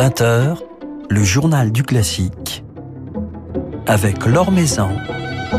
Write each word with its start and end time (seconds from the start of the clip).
20h, 0.00 0.56
le 1.10 1.22
journal 1.22 1.72
du 1.72 1.82
classique 1.82 2.64
avec 3.86 4.24
Laure 4.24 4.50
Maison 4.50 4.88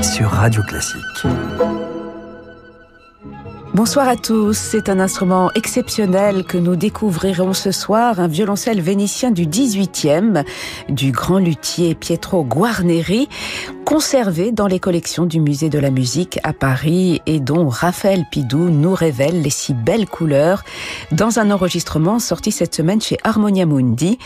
sur 0.02 0.30
Radio 0.32 0.64
Classique. 0.64 1.28
Bonsoir 3.76 4.10
à 4.10 4.16
tous. 4.16 4.58
C'est 4.58 4.90
un 4.90 5.00
instrument 5.00 5.52
exceptionnel 5.54 6.44
que 6.44 6.58
nous 6.58 6.76
découvrirons 6.76 7.54
ce 7.54 7.72
soir, 7.72 8.20
un 8.20 8.28
violoncelle 8.28 8.82
vénitien 8.82 9.30
du 9.30 9.46
18e 9.46 10.44
du 10.90 11.12
grand 11.12 11.38
luthier 11.38 11.94
Pietro 11.94 12.44
Guarneri, 12.44 13.30
conservé 13.92 14.54
dans 14.54 14.68
les 14.68 14.80
collections 14.80 15.26
du 15.26 15.42
musée 15.42 15.70
de 15.70 15.78
la 15.78 15.90
musique 15.90 16.40
à 16.44 16.54
Paris 16.54 17.22
et 17.26 17.42
dont 17.42 17.68
Raphaël 17.68 18.24
Pidou 18.32 18.70
nous 18.70 18.96
révèle 18.96 19.42
les 19.42 19.50
si 19.50 19.74
belles 19.74 20.08
couleurs 20.08 20.64
dans 21.12 21.40
un 21.40 21.52
enregistrement 21.52 22.18
sorti 22.20 22.54
cette 22.54 22.74
semaine 22.74 23.02
chez 23.02 23.18
Harmonia 23.26 23.66
Mundi. 23.66 24.18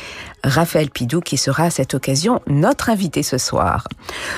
Raphaël 0.44 0.92
Pidou 0.92 1.20
qui 1.20 1.38
sera 1.38 1.64
à 1.64 1.70
cette 1.72 1.96
occasion 1.96 2.42
notre 2.46 2.92
invité 2.92 3.24
ce 3.24 3.40
soir. 3.40 3.88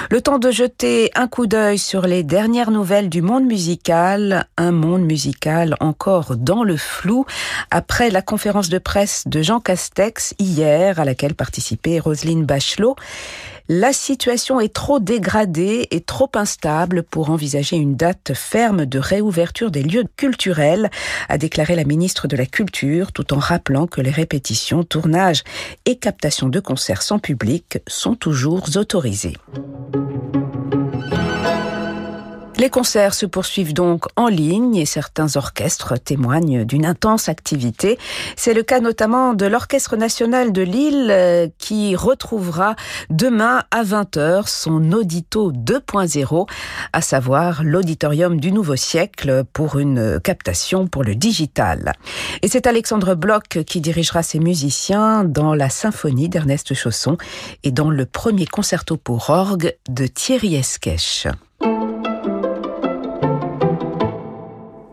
Le 0.09 0.21
temps 0.21 0.39
de 0.39 0.49
jeter 0.49 1.11
un 1.13 1.27
coup 1.27 1.45
d'œil 1.45 1.77
sur 1.77 2.07
les 2.07 2.23
dernières 2.23 2.71
nouvelles 2.71 3.09
du 3.09 3.21
monde 3.21 3.43
musical, 3.43 4.47
un 4.55 4.71
monde 4.71 5.01
musical 5.01 5.75
encore 5.81 6.37
dans 6.37 6.63
le 6.63 6.77
flou 6.77 7.25
après 7.69 8.09
la 8.11 8.21
conférence 8.21 8.69
de 8.69 8.77
presse 8.77 9.23
de 9.25 9.41
Jean 9.41 9.59
Castex 9.59 10.35
hier 10.39 11.01
à 11.01 11.03
laquelle 11.03 11.35
participait 11.35 11.99
Roselyne 11.99 12.45
Bachelot. 12.45 12.95
La 13.69 13.91
situation 13.91 14.61
est 14.61 14.73
trop 14.73 15.01
dégradée 15.01 15.89
et 15.91 15.99
trop 15.99 16.29
instable 16.35 17.03
pour 17.03 17.31
envisager 17.31 17.75
une 17.75 17.97
date 17.97 18.31
ferme 18.33 18.85
de 18.85 18.97
réouverture 18.97 19.71
des 19.71 19.83
lieux 19.83 20.05
culturels, 20.15 20.89
a 21.27 21.37
déclaré 21.37 21.75
la 21.75 21.83
ministre 21.83 22.29
de 22.29 22.37
la 22.37 22.45
Culture, 22.45 23.11
tout 23.11 23.33
en 23.33 23.39
rappelant 23.39 23.85
que 23.85 23.99
les 23.99 24.09
répétitions, 24.09 24.85
tournages 24.85 25.43
et 25.85 25.97
captations 25.97 26.47
de 26.47 26.61
concerts 26.61 27.01
sans 27.01 27.19
public 27.19 27.79
sont 27.87 28.15
toujours 28.15 28.69
autorisées. 28.77 29.35
Les 32.59 32.71
concerts 32.71 33.13
se 33.13 33.27
poursuivent 33.27 33.75
donc 33.75 34.05
en 34.15 34.27
ligne 34.29 34.77
et 34.77 34.87
certains 34.87 35.35
orchestres 35.35 35.93
témoignent 35.99 36.65
d'une 36.65 36.87
intense 36.87 37.29
activité. 37.29 37.99
C'est 38.35 38.55
le 38.55 38.63
cas 38.63 38.79
notamment 38.79 39.35
de 39.35 39.45
l'Orchestre 39.45 39.95
national 39.95 40.51
de 40.51 40.63
Lille 40.63 41.09
euh, 41.11 41.47
qui 41.59 41.95
retrouvera 41.95 42.75
demain 43.11 43.63
à 43.69 43.83
20h 43.83 44.47
son 44.47 44.91
audito 44.91 45.51
2.0, 45.51 46.49
à 46.93 47.01
savoir 47.01 47.63
l'auditorium 47.63 48.39
du 48.39 48.51
nouveau 48.51 48.75
siècle 48.75 49.43
pour 49.53 49.77
une 49.77 50.19
captation 50.19 50.87
pour 50.87 51.03
le 51.03 51.13
digital. 51.13 51.93
Et 52.41 52.47
c'est 52.47 52.65
Alexandre 52.65 53.13
Bloch 53.13 53.63
qui 53.67 53.81
dirigera 53.81 54.23
ses 54.23 54.39
musiciens 54.39 55.23
dans 55.23 55.53
la 55.53 55.69
symphonie 55.69 56.27
d'Ernest 56.27 56.73
Chausson 56.73 57.17
et 57.63 57.71
dans 57.71 57.91
le 57.91 58.07
premier 58.07 58.47
concerto 58.47 58.97
pour 58.97 59.29
orgue 59.29 59.75
de 59.89 60.07
Thierry 60.07 60.55
Esquèche. 60.55 61.27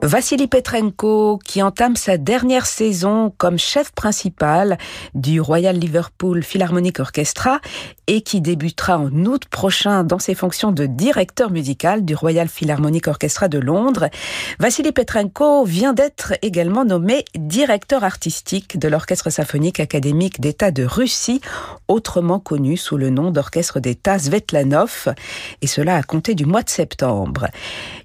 Vassili 0.04 0.48
Petrenko, 0.48 1.38
qui 1.42 1.62
entame 1.62 1.96
sa 1.96 2.18
dernière 2.18 2.66
saison 2.66 3.32
comme 3.38 3.58
chef 3.58 3.90
principal 3.92 4.76
du 5.14 5.40
Royal 5.40 5.78
Liverpool 5.78 6.42
Philharmonic 6.42 7.00
Orchestra 7.00 7.58
et 8.06 8.20
qui 8.20 8.42
débutera 8.42 8.98
en 8.98 9.10
août 9.24 9.46
prochain 9.50 10.04
dans 10.04 10.18
ses 10.18 10.34
fonctions 10.34 10.72
de 10.72 10.84
directeur 10.84 11.50
musical 11.50 12.04
du 12.04 12.14
Royal 12.14 12.48
Philharmonic 12.48 13.08
Orchestra 13.08 13.48
de 13.48 13.58
Londres. 13.58 14.10
Vassili 14.58 14.92
Petrenko 14.92 15.64
vient 15.64 15.94
d'être 15.94 16.34
également 16.42 16.84
nommé 16.84 17.24
directeur 17.34 18.04
artistique 18.04 18.78
de 18.78 18.88
l'Orchestre 18.88 19.30
symphonique 19.30 19.80
académique 19.80 20.38
d'État 20.38 20.70
de 20.70 20.84
Russie, 20.84 21.40
autrement 21.88 22.40
connu 22.40 22.76
sous 22.76 22.98
le 22.98 23.08
nom 23.08 23.30
d'Orchestre 23.30 23.80
d'État 23.80 24.18
Svetlanov, 24.18 25.14
et 25.62 25.66
cela 25.66 25.96
a 25.96 26.02
compté 26.02 26.34
du 26.34 26.44
mois 26.44 26.62
de 26.62 26.68
septembre. 26.68 27.46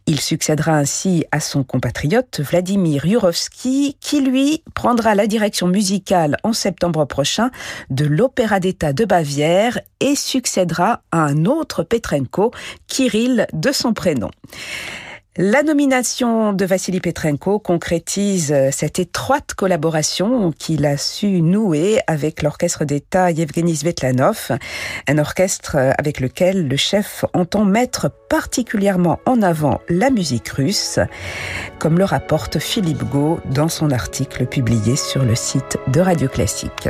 Il 0.10 0.20
succédera 0.20 0.72
ainsi 0.72 1.24
à 1.32 1.40
son 1.40 1.64
compatriote 1.64 2.40
Vladimir 2.40 3.06
Yurovsky, 3.06 3.96
qui 4.00 4.22
lui 4.22 4.64
prendra 4.74 5.14
la 5.14 5.28
direction 5.28 5.68
musicale 5.68 6.36
en 6.44 6.52
septembre 6.52 7.06
prochain 7.06 7.52
de 7.92 8.06
l'Opéra 8.06 8.60
d'État 8.60 8.92
de 8.92 9.06
Bavière 9.06 9.80
et 10.00 10.16
succédera 10.16 11.04
à 11.12 11.20
un 11.20 11.46
autre 11.46 11.84
Petrenko, 11.84 12.50
Kirill 12.88 13.46
de 13.54 13.72
son 13.72 13.94
prénom. 13.94 14.32
La 15.42 15.64
nomination 15.64 16.52
de 16.52 16.66
Vassili 16.66 17.00
Petrenko 17.00 17.60
concrétise 17.60 18.52
euh, 18.52 18.72
cette 18.74 19.00
étroite 19.00 19.54
collaboration 19.54 20.52
qu'il 20.52 20.86
a 20.86 20.98
su 20.98 21.42
nouer 21.42 22.02
avec 22.08 22.42
l'orchestre 22.42 22.84
d'État 22.84 23.32
Yevgeny 23.32 23.74
Svetlanov, 23.74 24.52
un 25.08 25.18
orchestre 25.18 25.78
euh, 25.78 25.92
avec 25.98 26.20
lequel 26.20 26.68
le 26.68 26.76
chef 26.76 27.24
entend 27.34 27.64
mettre 27.64 28.12
particulièrement 28.30 29.22
en 29.26 29.42
avant 29.42 29.80
la 29.88 30.10
musique 30.10 30.50
russe, 30.50 31.00
comme 31.80 31.98
le 31.98 32.04
rapporte 32.04 32.60
Philippe 32.60 33.06
Gau 33.06 33.40
dans 33.46 33.70
son 33.70 33.92
article 33.92 34.46
publié 34.46 34.98
sur 34.98 35.24
le 35.24 35.36
site 35.36 35.78
de 35.88 36.02
Radio 36.02 36.28
Classique. 36.28 36.90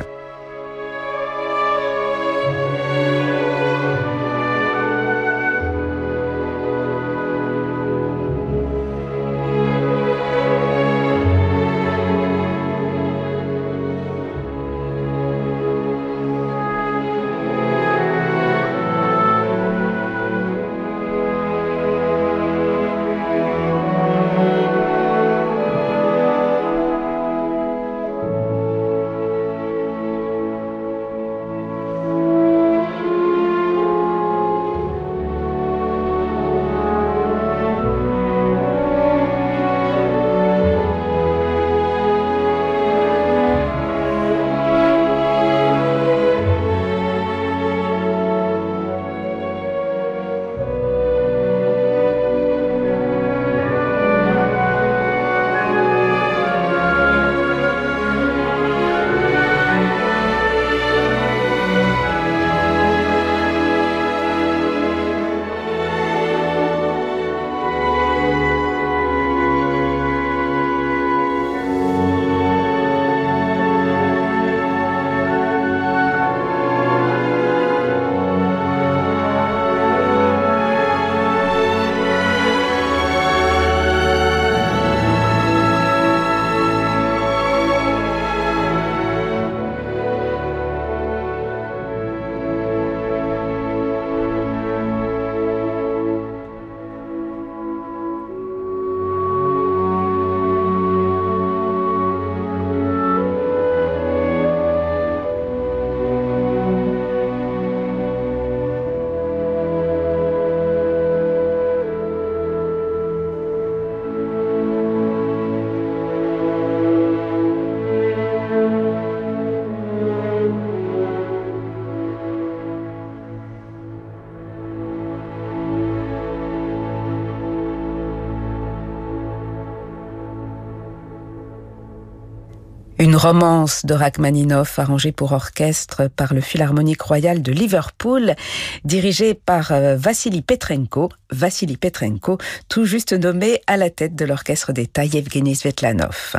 Une 132.99 133.15
romance 133.15 133.85
de 133.85 133.93
Rachmaninoff 133.93 134.77
arrangée 134.77 135.13
pour 135.13 135.31
orchestre 135.31 136.09
par 136.13 136.33
le 136.33 136.41
Philharmonique 136.41 137.01
Royal 137.01 137.41
de 137.41 137.53
Liverpool, 137.53 138.35
dirigée 138.83 139.33
par 139.33 139.71
euh, 139.71 139.95
Vassili 139.95 140.41
Petrenko, 140.41 141.07
Vassili 141.31 141.77
Petrenko, 141.77 142.37
tout 142.67 142.83
juste 142.83 143.13
nommé 143.13 143.61
à 143.67 143.77
la 143.77 143.89
tête 143.89 144.15
de 144.15 144.25
l'orchestre 144.25 144.73
d'État 144.73 145.05
Yevgeny 145.05 145.55
Svetlanov. 145.55 146.35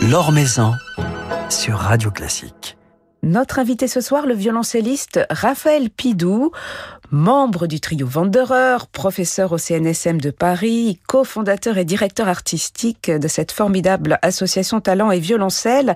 L'Or 0.00 0.32
Maison 0.32 0.72
sur 1.50 1.76
Radio 1.76 2.10
Classique. 2.10 2.78
Notre 3.22 3.58
invité 3.58 3.88
ce 3.88 4.00
soir, 4.00 4.26
le 4.26 4.34
violoncelliste 4.34 5.20
Raphaël 5.30 5.90
Pidou, 5.90 6.50
membre 7.12 7.66
du 7.66 7.78
trio 7.78 8.08
Wanderer, 8.12 8.86
professeur 8.90 9.52
au 9.52 9.58
CNSM 9.58 10.18
de 10.18 10.30
Paris, 10.30 10.98
cofondateur 11.06 11.76
et 11.76 11.84
directeur 11.84 12.26
artistique 12.26 13.10
de 13.10 13.28
cette 13.28 13.52
formidable 13.52 14.18
association 14.22 14.80
talent 14.80 15.10
et 15.10 15.20
violoncelle, 15.20 15.94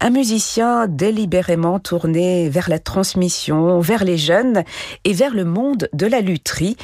un 0.00 0.10
musicien 0.10 0.88
délibérément 0.88 1.78
tourné 1.78 2.48
vers 2.48 2.68
la 2.68 2.80
transmission, 2.80 3.78
vers 3.78 4.02
les 4.02 4.18
jeunes 4.18 4.64
et 5.04 5.12
vers 5.12 5.34
le 5.34 5.44
monde 5.44 5.88
de 5.92 6.06
la 6.06 6.20
lutherie, 6.20 6.76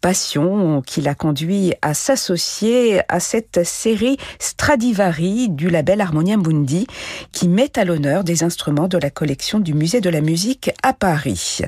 passion 0.00 0.82
qui 0.82 1.00
l'a 1.00 1.14
conduit 1.14 1.74
à 1.80 1.94
s'associer 1.94 3.02
à 3.08 3.20
cette 3.20 3.64
série 3.64 4.16
Stradivari 4.40 5.48
du 5.48 5.70
label 5.70 6.00
Harmonia 6.00 6.36
Mundi 6.36 6.88
qui 7.30 7.46
met 7.46 7.78
à 7.78 7.84
l'honneur 7.84 8.24
des 8.24 8.42
instruments 8.42 8.88
de 8.88 8.98
la 8.98 9.10
collection 9.10 9.60
du 9.60 9.74
musée 9.74 10.00
de 10.00 10.10
la 10.10 10.22
musique 10.22 10.72
à 10.82 10.92
Paris. 10.92 11.60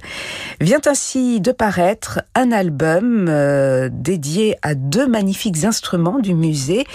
Vient 0.61 0.81
ainsi 0.87 1.41
de 1.41 1.53
un 2.35 2.53
album 2.53 3.27
euh, 3.29 3.91
dédié 3.93 4.57
à 4.63 4.75
deux 4.75 5.07
magnifiques 5.07 5.65
instruments 5.65 6.19
du 6.19 6.35
musée, 6.35 6.87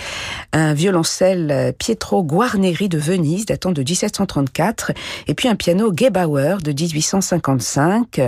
un 0.54 0.74
violoncelle 0.74 1.74
Pietro 1.78 2.24
Guarneri 2.24 2.90
de 2.90 2.98
Venise 2.98 3.46
datant 3.46 3.72
de 3.72 3.82
1734 3.82 4.92
et 5.28 5.36
puis 5.36 5.50
un 5.50 5.56
piano 5.56 5.94
Gebauer 5.96 6.58
de 6.64 6.72
1855, 6.72 8.22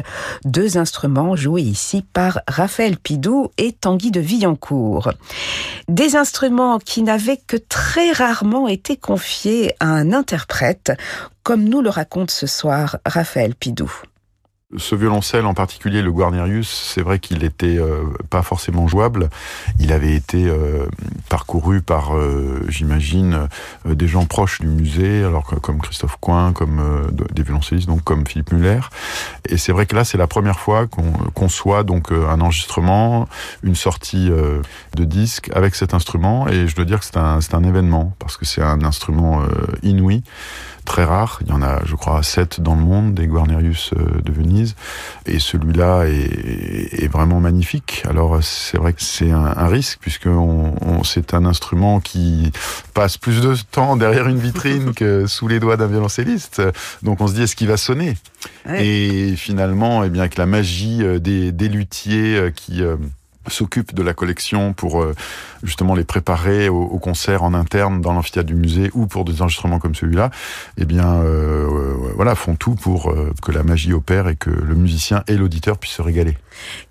deux 0.46 0.78
instruments 0.78 1.36
joués 1.36 1.64
ici 1.64 2.06
par 2.14 2.40
Raphaël 2.48 2.98
Pidou 2.98 3.50
et 3.58 3.72
Tanguy 3.72 4.12
de 4.12 4.20
Villancourt. 4.20 5.12
Des 5.88 6.16
instruments 6.16 6.78
qui 6.78 7.02
n'avaient 7.02 7.42
que 7.48 7.58
très 7.58 8.12
rarement 8.12 8.68
été 8.68 8.96
confiés 8.96 9.74
à 9.80 9.88
un 9.88 10.14
interprète, 10.14 10.92
comme 11.42 11.64
nous 11.64 11.82
le 11.82 11.90
raconte 11.90 12.30
ce 12.30 12.46
soir 12.46 12.98
Raphaël 13.06 13.56
Pidou. 13.56 13.92
Ce 14.76 14.96
violoncelle 14.96 15.46
en 15.46 15.54
particulier, 15.54 16.02
le 16.02 16.12
Guarnerius, 16.12 16.68
c'est 16.94 17.02
vrai 17.02 17.20
qu'il 17.20 17.46
était 17.46 17.78
euh, 17.78 18.04
pas 18.30 18.42
forcément 18.42 18.86
jouable. 18.86 19.30
Il 19.80 19.94
avait 19.94 20.14
été 20.14 20.46
euh, 20.46 20.88
parcouru 21.30 21.82
par, 21.82 22.18
euh, 22.18 22.66
j'imagine, 22.68 23.48
des 23.86 24.10
gens 24.10 24.26
proches 24.26 24.60
du 24.60 24.68
musée, 24.68 25.24
alors 25.24 25.46
comme 25.62 25.80
Christophe 25.80 26.18
Coin, 26.20 26.52
comme 26.52 26.82
des 27.34 27.44
violoncellistes, 27.44 27.88
donc 27.88 28.04
comme 28.04 28.28
Philippe 28.28 28.52
Muller. 28.52 28.82
Et 29.48 29.56
c'est 29.56 29.72
vrai 29.72 29.86
que 29.86 29.96
là, 29.96 30.04
c'est 30.04 30.18
la 30.18 30.28
première 30.28 30.60
fois 30.60 30.86
qu'on 30.86 31.14
conçoit 31.34 31.84
donc 31.84 32.12
un 32.12 32.42
enregistrement, 32.42 33.30
une 33.64 33.76
sortie 33.76 34.30
de 34.30 35.04
disque 35.06 35.50
avec 35.54 35.76
cet 35.76 35.94
instrument. 35.94 36.50
Et 36.50 36.68
je 36.68 36.76
dois 36.76 36.84
dire 36.84 37.00
que 37.00 37.06
c'est 37.06 37.16
un, 37.16 37.40
un 37.54 37.64
événement 37.64 38.14
parce 38.20 38.36
que 38.36 38.44
c'est 38.46 38.62
un 38.62 38.84
instrument 38.84 39.44
inouï 39.82 40.24
très 40.88 41.04
rare. 41.04 41.40
Il 41.42 41.50
y 41.50 41.52
en 41.52 41.62
a, 41.62 41.82
je 41.86 41.96
crois, 41.96 42.24
sept 42.24 42.62
dans 42.62 42.76
le 42.76 42.82
monde, 42.82 43.14
des 43.14 43.28
Guarnerius 43.28 43.92
euh, 43.94 44.22
de 44.24 44.32
Venise. 44.32 44.76
Et 45.26 45.40
celui-là 45.40 46.06
est, 46.06 47.04
est, 47.04 47.12
vraiment 47.12 47.40
magnifique. 47.40 48.04
Alors, 48.10 48.42
c'est 48.42 48.78
vrai 48.78 48.94
que 48.94 49.02
c'est 49.04 49.32
un, 49.32 49.46
un, 49.46 49.68
risque, 49.68 50.00
puisque 50.02 50.28
on, 50.28 50.74
on, 50.82 51.04
c'est 51.04 51.34
un 51.34 51.46
instrument 51.46 52.00
qui 52.00 52.52
passe 52.94 53.18
plus 53.18 53.42
de 53.42 53.56
temps 53.70 53.98
derrière 53.98 54.28
une 54.28 54.40
vitrine 54.40 54.94
que 54.94 55.26
sous 55.28 55.48
les 55.48 55.60
doigts 55.60 55.78
d'un 55.78 55.88
violoncelliste. 55.88 56.62
Donc, 57.04 57.22
on 57.22 57.28
se 57.28 57.34
dit, 57.34 57.44
est-ce 57.44 57.56
qu'il 57.56 57.68
va 57.68 57.78
sonner? 57.78 58.18
Ouais. 58.66 58.86
Et 58.86 59.36
finalement, 59.36 60.04
eh 60.04 60.10
bien, 60.10 60.22
avec 60.22 60.38
la 60.38 60.46
magie 60.46 61.04
euh, 61.04 61.20
des, 61.20 61.52
des 61.52 61.68
luthiers 61.68 62.38
euh, 62.38 62.50
qui 62.50 62.82
s'occupe 63.48 63.94
de 63.94 64.04
la 64.04 64.14
collection 64.14 64.74
pour 64.74 65.02
euh, 65.02 65.16
justement 65.64 65.96
les 65.96 66.04
préparer 66.04 66.70
au, 66.70 66.98
concert 67.00 67.44
en 67.44 67.54
interne 67.54 68.02
dans 68.02 68.14
l'amphithéâtre 68.14 68.48
du 68.48 68.56
musée 68.56 68.92
ou 68.94 69.08
pour 69.08 69.26
des 69.26 69.42
enregistrements 69.42 69.80
comme 69.80 69.96
celui-là, 69.96 70.32
eh 70.78 70.86
bien 70.86 71.16
euh, 71.16 71.94
voilà, 72.16 72.36
font 72.36 72.56
tout 72.56 72.76
pour 72.76 73.12
euh, 73.12 73.34
que 73.42 73.52
la 73.52 73.64
magie 73.64 73.94
opère 73.94 74.28
et 74.28 74.36
que 74.36 74.50
le 74.50 74.76
musicien 74.76 75.24
et 75.28 75.38
l'auditeur 75.38 75.78
puissent 75.78 75.96
se 75.96 76.02
régaler. 76.02 76.38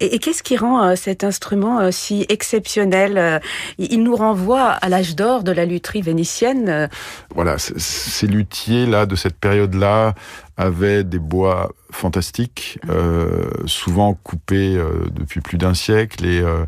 Et, 0.01 0.19
qu'est-ce 0.19 0.43
qui 0.43 0.57
rend 0.57 0.83
euh, 0.83 0.97
cet 0.97 1.25
instrument 1.25 1.81
euh, 1.81 1.91
si 1.91 2.27
exceptionnel 2.29 3.41
Il 3.79 4.03
nous 4.03 4.17
renvoie 4.17 4.69
à 4.69 4.89
l'âge 4.89 5.17
d'or 5.17 5.43
de 5.43 5.53
la 5.53 5.65
lutherie 5.65 6.03
vénitienne. 6.03 6.89
Voilà, 7.35 7.57
ces 7.59 8.27
luthiers 8.27 8.87
là 8.87 9.07
de 9.07 9.17
cette 9.17 9.37
période-là 9.37 10.15
avaient 10.57 11.05
des 11.05 11.19
bois 11.19 11.73
fantastiques, 11.91 12.79
euh, 12.89 13.51
souvent 13.67 14.15
coupés 14.15 14.77
euh, 14.77 15.07
depuis 15.13 15.41
plus 15.41 15.59
d'un 15.59 15.75
siècle 15.75 16.25
et 16.25 16.41
euh, 16.41 16.65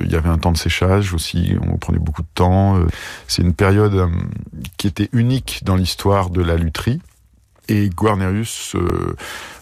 il 0.00 0.10
y 0.10 0.16
avait 0.16 0.28
un 0.28 0.38
temps 0.38 0.52
de 0.52 0.58
séchage 0.58 1.14
aussi, 1.14 1.54
on 1.62 1.76
prenait 1.76 1.98
beaucoup 1.98 2.22
de 2.22 2.28
temps. 2.34 2.78
C'est 3.28 3.42
une 3.42 3.54
période 3.54 4.10
qui 4.76 4.88
était 4.88 5.08
unique 5.12 5.62
dans 5.64 5.76
l'histoire 5.76 6.30
de 6.30 6.42
la 6.42 6.56
lutherie. 6.56 7.00
Et 7.68 7.88
Guarnerius 7.88 8.74
euh, 8.74 9.16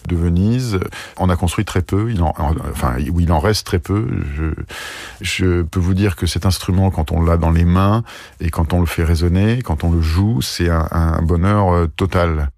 de 0.07 0.15
Venise 0.15 0.79
en 1.15 1.29
a 1.29 1.35
construit 1.35 1.63
très 1.63 1.81
peu, 1.81 2.11
il 2.11 2.21
en, 2.21 2.33
enfin, 2.37 2.95
où 3.11 3.19
il 3.21 3.31
en 3.31 3.39
reste 3.39 3.65
très 3.65 3.79
peu. 3.79 4.07
Je, 4.35 4.43
je 5.21 5.61
peux 5.61 5.79
vous 5.79 5.93
dire 5.93 6.15
que 6.15 6.25
cet 6.25 6.45
instrument, 6.45 6.91
quand 6.91 7.11
on 7.11 7.23
l'a 7.23 7.37
dans 7.37 7.51
les 7.51 7.65
mains 7.65 8.03
et 8.41 8.49
quand 8.49 8.73
on 8.73 8.81
le 8.81 8.85
fait 8.85 9.03
résonner, 9.05 9.61
quand 9.61 9.83
on 9.83 9.91
le 9.91 10.01
joue, 10.01 10.41
c'est 10.41 10.69
un, 10.69 10.87
un 10.91 11.21
bonheur 11.21 11.73
euh, 11.73 11.87
total. 11.95 12.49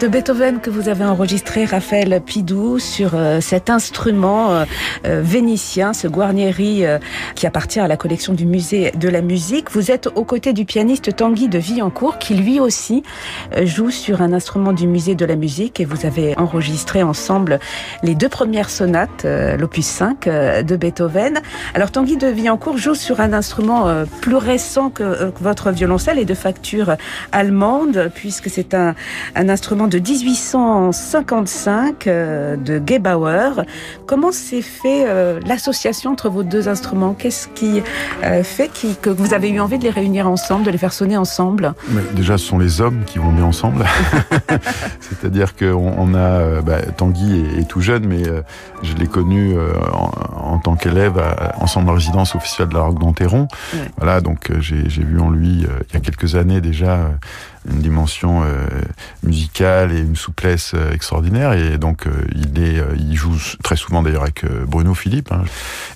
De 0.00 0.06
Beethoven 0.06 0.60
que 0.60 0.70
vous 0.70 0.88
avez 0.88 1.04
enregistrée, 1.04 1.64
Raphaël 1.64 2.20
Pidou, 2.24 2.78
sur 2.78 3.12
euh, 3.14 3.40
cet 3.40 3.68
instrument 3.68 4.52
euh, 4.52 4.64
euh, 5.06 5.20
vénitien, 5.24 5.92
ce 5.92 6.06
Guarnieri 6.06 6.84
qui 7.34 7.46
appartient 7.46 7.80
à 7.80 7.88
la 7.88 7.96
collection 7.96 8.32
du 8.32 8.46
musée 8.46 8.92
de 8.92 9.08
la 9.08 9.22
musique. 9.22 9.70
Vous 9.70 9.90
êtes 9.90 10.06
aux 10.06 10.24
côtés 10.24 10.52
du 10.52 10.64
pianiste 10.64 11.16
Tanguy 11.16 11.48
de 11.48 11.58
Villancourt, 11.58 12.18
qui 12.18 12.34
lui 12.34 12.60
aussi 12.60 13.02
joue 13.62 13.90
sur 13.90 14.22
un 14.22 14.32
instrument 14.32 14.72
du 14.72 14.86
musée 14.86 15.14
de 15.14 15.24
la 15.24 15.36
musique, 15.36 15.80
et 15.80 15.84
vous 15.84 16.06
avez 16.06 16.36
enregistré 16.38 17.02
ensemble 17.02 17.58
les 18.02 18.14
deux 18.14 18.28
premières 18.28 18.70
sonates, 18.70 19.26
l'opus 19.58 19.86
5 19.86 20.28
de 20.64 20.76
Beethoven. 20.76 21.40
Alors 21.74 21.90
Tanguy 21.90 22.16
de 22.16 22.28
Villancourt 22.28 22.76
joue 22.76 22.94
sur 22.94 23.20
un 23.20 23.32
instrument 23.32 24.04
plus 24.20 24.36
récent 24.36 24.90
que 24.90 25.32
votre 25.40 25.70
violoncelle 25.70 26.18
et 26.18 26.24
de 26.24 26.34
facture 26.34 26.96
allemande, 27.32 28.10
puisque 28.14 28.50
c'est 28.50 28.74
un 28.74 28.94
instrument 29.48 29.87
de 29.88 29.98
1855 29.98 32.06
euh, 32.06 32.56
de 32.56 32.80
Gebauer. 32.84 33.64
Comment 34.06 34.32
s'est 34.32 34.62
fait 34.62 35.04
euh, 35.06 35.40
l'association 35.46 36.12
entre 36.12 36.28
vos 36.28 36.42
deux 36.42 36.68
instruments? 36.68 37.14
Qu'est-ce 37.14 37.48
qui 37.48 37.82
euh, 38.22 38.42
fait 38.42 38.70
que 39.00 39.10
vous 39.10 39.34
avez 39.34 39.50
eu 39.50 39.60
envie 39.60 39.78
de 39.78 39.84
les 39.84 39.90
réunir 39.90 40.28
ensemble, 40.28 40.64
de 40.64 40.70
les 40.70 40.78
faire 40.78 40.92
sonner 40.92 41.16
ensemble? 41.16 41.74
Déjà, 42.14 42.38
ce 42.38 42.46
sont 42.46 42.58
les 42.58 42.80
hommes 42.80 43.02
qui 43.06 43.18
vont 43.18 43.32
bien 43.32 43.44
ensemble. 43.44 43.84
C'est-à-dire 45.00 45.56
qu'on 45.56 45.94
on 45.96 46.14
a... 46.14 46.60
Bah, 46.60 46.82
Tanguy 46.96 47.44
est, 47.58 47.68
tout 47.68 47.80
jeune, 47.80 48.06
mais 48.06 48.22
je 48.82 48.94
l'ai 48.94 49.06
connu 49.06 49.56
en, 49.92 50.58
tant 50.58 50.76
qu'élève 50.76 51.20
ensemble 51.60 51.90
en 51.90 51.94
résidence 51.94 52.34
au 52.34 52.40
Festival 52.40 52.68
de 52.68 52.74
la 52.74 52.82
Roque 52.82 52.98
d'Anteron. 52.98 53.48
Voilà, 53.96 54.20
donc 54.20 54.50
j'ai 54.60 54.86
vu 54.86 55.20
en 55.20 55.30
lui, 55.30 55.66
il 55.88 55.94
y 55.94 55.96
a 55.96 56.00
quelques 56.00 56.34
années 56.34 56.60
déjà, 56.60 57.10
une 57.70 57.80
dimension 57.80 58.42
euh, 58.42 58.66
musicale 59.22 59.92
et 59.92 59.98
une 59.98 60.16
souplesse 60.16 60.72
euh, 60.74 60.92
extraordinaire. 60.92 61.52
Et 61.52 61.78
donc, 61.78 62.06
euh, 62.06 62.10
il, 62.34 62.62
est, 62.62 62.82
il 62.96 63.16
joue 63.16 63.36
très 63.62 63.76
souvent 63.76 64.02
d'ailleurs 64.02 64.22
avec 64.22 64.44
Bruno 64.66 64.94
Philippe, 64.94 65.32
hein, 65.32 65.42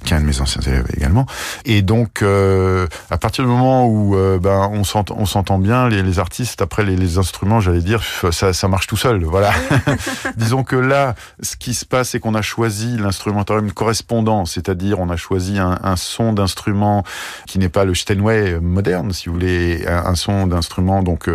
qui 0.04 0.12
est 0.12 0.16
un 0.16 0.20
de 0.20 0.26
mes 0.26 0.40
anciens 0.40 0.62
élèves 0.62 0.86
également. 0.96 1.26
Et 1.64 1.82
donc, 1.82 2.22
à 2.22 3.18
partir 3.18 3.44
du 3.44 3.50
moment 3.50 3.86
où 3.86 4.16
ben, 4.40 4.70
on 4.72 4.84
s'entend 4.84 5.58
bien, 5.58 5.88
les, 5.88 6.02
les, 6.02 6.18
artistes, 6.18 6.62
après 6.62 6.84
les, 6.84 6.96
les 6.96 7.18
instruments, 7.18 7.60
j'allais 7.60 7.80
dire, 7.80 8.02
ça, 8.30 8.52
ça 8.52 8.68
marche 8.68 8.86
tout 8.86 8.96
seul. 8.96 9.24
Voilà. 9.24 9.52
Disons 10.36 10.64
que 10.64 10.76
là, 10.76 11.14
ce 11.40 11.56
qui 11.56 11.74
se 11.74 11.84
passe, 11.84 12.10
c'est 12.10 12.20
qu'on 12.20 12.34
a 12.34 12.42
choisi 12.42 12.96
l'instrumentarium 12.96 13.70
correspondant, 13.72 14.44
c'est-à-dire 14.44 15.00
on 15.00 15.10
a 15.10 15.16
choisi 15.16 15.58
un, 15.58 15.78
un 15.82 15.96
son 15.96 16.32
d'instrument 16.32 17.04
qui 17.46 17.58
n'est 17.58 17.68
pas 17.68 17.84
le 17.84 17.94
Steinway 17.94 18.58
moderne, 18.60 19.12
si 19.12 19.28
vous 19.28 19.34
voulez, 19.34 19.84
un, 19.86 20.06
un 20.06 20.14
son 20.14 20.46
d'instrument 20.46 21.02
donc 21.02 21.28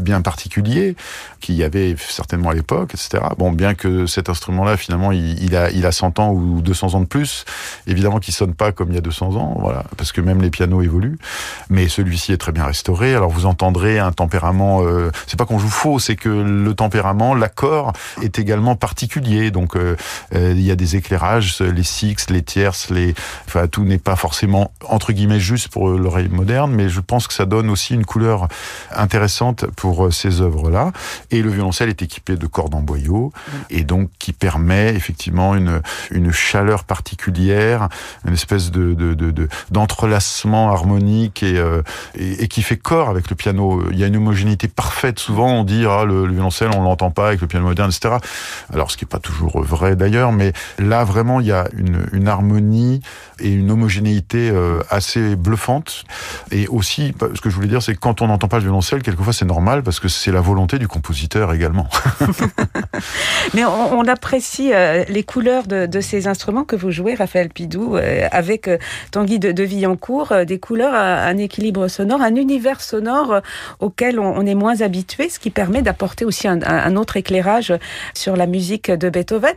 bien 0.00 0.20
particulier 0.20 0.96
qu'il 1.40 1.54
y 1.54 1.64
avait 1.64 1.96
certainement 1.98 2.50
à 2.50 2.54
l'époque, 2.54 2.94
etc. 2.94 3.22
Bon, 3.38 3.52
bien 3.52 3.74
que 3.74 4.06
cet 4.06 4.28
instrument-là, 4.28 4.76
finalement, 4.76 5.12
il, 5.12 5.56
a, 5.56 5.70
il 5.70 5.86
a 5.86 5.92
100 5.92 6.18
ans 6.18 6.30
ou 6.32 6.60
200 6.60 6.94
ans 6.94 7.00
de 7.00 7.06
plus, 7.06 7.44
évidemment 7.86 8.18
qu'il 8.18 8.34
sonne 8.34 8.54
pas 8.54 8.72
comme 8.72 8.90
il 8.90 8.94
y 8.94 8.98
a 8.98 9.02
200 9.02 9.36
ans, 9.36 9.56
voilà, 9.58 9.84
parce 9.96 10.12
que 10.12 10.20
même 10.20 10.42
les 10.42 10.50
pianos 10.50 10.82
évoluent. 10.82 11.18
Mais 11.68 11.88
celui-ci 11.88 12.32
est 12.32 12.36
très 12.38 12.52
bien 12.52 12.64
restauré. 12.64 13.14
Alors 13.14 13.30
vous 13.30 13.46
entendrez 13.46 13.98
un 13.98 14.12
tempérament. 14.12 14.82
Euh, 14.84 15.10
c'est 15.26 15.38
pas 15.38 15.46
qu'on 15.46 15.58
joue 15.58 15.68
faux, 15.68 15.98
c'est 15.98 16.16
que 16.16 16.28
le 16.28 16.74
tempérament, 16.74 17.34
l'accord 17.34 17.92
est 18.22 18.38
également 18.38 18.76
particulier. 18.76 19.50
Donc 19.50 19.76
euh, 19.76 19.96
euh, 20.34 20.52
il 20.54 20.62
y 20.62 20.70
a 20.70 20.76
des 20.76 20.96
éclairages, 20.96 21.60
les 21.60 21.82
six, 21.82 22.30
les 22.30 22.42
tierces, 22.42 22.90
les, 22.90 23.14
enfin 23.46 23.66
tout 23.66 23.84
n'est 23.84 23.98
pas 23.98 24.16
forcément 24.16 24.72
entre 24.88 25.12
guillemets 25.12 25.40
juste 25.40 25.68
pour 25.68 25.88
l'oreille 25.88 26.28
moderne, 26.28 26.72
mais 26.72 26.88
je 26.88 27.00
pense 27.00 27.26
que 27.26 27.34
ça 27.34 27.46
donne 27.46 27.70
aussi 27.70 27.94
une 27.94 28.04
couleur 28.04 28.48
intéressante 28.94 29.59
pour 29.76 30.06
euh, 30.06 30.10
ces 30.10 30.40
œuvres-là. 30.40 30.92
Et 31.30 31.42
le 31.42 31.50
violoncelle 31.50 31.88
est 31.88 32.02
équipé 32.02 32.36
de 32.36 32.46
cordes 32.46 32.74
en 32.74 32.80
boyau, 32.80 33.32
et 33.70 33.84
donc 33.84 34.10
qui 34.18 34.32
permet 34.32 34.94
effectivement 34.94 35.54
une, 35.54 35.80
une 36.10 36.32
chaleur 36.32 36.84
particulière, 36.84 37.88
une 38.26 38.34
espèce 38.34 38.70
de, 38.70 38.94
de, 38.94 39.48
d'entrelacement 39.70 40.70
harmonique 40.72 41.42
euh, 41.42 41.82
et, 42.14 42.44
et, 42.44 42.48
qui 42.48 42.62
fait 42.62 42.76
corps 42.76 43.08
avec 43.08 43.30
le 43.30 43.36
piano. 43.36 43.82
Il 43.90 43.98
y 43.98 44.04
a 44.04 44.06
une 44.06 44.16
homogénéité 44.16 44.68
parfaite. 44.68 45.18
Souvent, 45.18 45.52
on 45.52 45.64
dit 45.64 45.84
ah, 45.88 46.04
le, 46.04 46.26
violoncelle, 46.26 46.70
on 46.74 46.82
l'entend 46.82 47.10
pas 47.10 47.28
avec 47.28 47.40
le 47.40 47.46
piano 47.46 47.66
moderne, 47.66 47.90
etc. 47.90 48.16
Alors, 48.72 48.90
ce 48.90 48.96
qui 48.96 49.04
est 49.04 49.08
pas 49.08 49.18
toujours 49.18 49.60
vrai 49.62 49.96
d'ailleurs, 49.96 50.32
mais 50.32 50.52
là 50.78 51.04
vraiment, 51.04 51.40
il 51.40 51.46
y 51.46 51.52
a 51.52 51.68
une, 51.76 52.06
une 52.12 52.28
harmonie 52.28 53.00
et 53.40 53.50
une 53.50 53.70
homogénéité 53.70 54.50
euh, 54.50 54.80
assez 54.90 55.36
bluffante. 55.36 56.04
Et 56.50 56.68
aussi, 56.68 57.14
ce 57.34 57.40
que 57.40 57.50
je 57.50 57.54
voulais 57.54 57.68
dire, 57.68 57.82
c'est 57.82 57.94
que 57.94 57.98
quand 57.98 58.22
on 58.22 58.28
n'entend 58.28 58.48
pas 58.48 58.58
le 58.58 58.64
violoncelle, 58.64 59.02
quelquefois 59.02 59.32
c'est 59.32 59.44
normal 59.44 59.82
parce 59.82 60.00
que 60.00 60.08
c'est 60.08 60.32
la 60.32 60.40
volonté 60.40 60.78
du 60.78 60.88
compositeur 60.88 61.52
également. 61.52 61.88
Mais 63.54 63.64
on, 63.64 64.04
apprécie 64.10 64.72
euh, 64.72 65.04
les 65.08 65.22
couleurs 65.22 65.66
de, 65.66 66.00
ces 66.00 66.26
instruments 66.26 66.64
que 66.64 66.74
vous 66.74 66.90
jouez, 66.90 67.14
Raphaël 67.14 67.48
Pidou, 67.48 67.96
euh, 67.96 68.26
avec 68.32 68.68
Tanguy 69.10 69.38
de, 69.38 69.52
de 69.52 69.62
Villancourt, 69.62 70.32
des 70.46 70.58
couleurs, 70.58 70.94
un 70.94 71.36
équilibre 71.36 71.88
sonore, 71.88 72.22
un 72.22 72.34
univers 72.34 72.80
sonore 72.80 73.40
auquel 73.78 74.18
on, 74.18 74.44
est 74.46 74.54
moins 74.54 74.80
habitué, 74.80 75.28
ce 75.28 75.38
qui 75.38 75.50
permet 75.50 75.82
d'apporter 75.82 76.24
aussi 76.24 76.48
un, 76.48 76.96
autre 76.96 77.16
éclairage 77.16 77.72
sur 78.14 78.36
la 78.36 78.46
musique 78.46 78.90
de 78.90 79.08
Beethoven, 79.08 79.54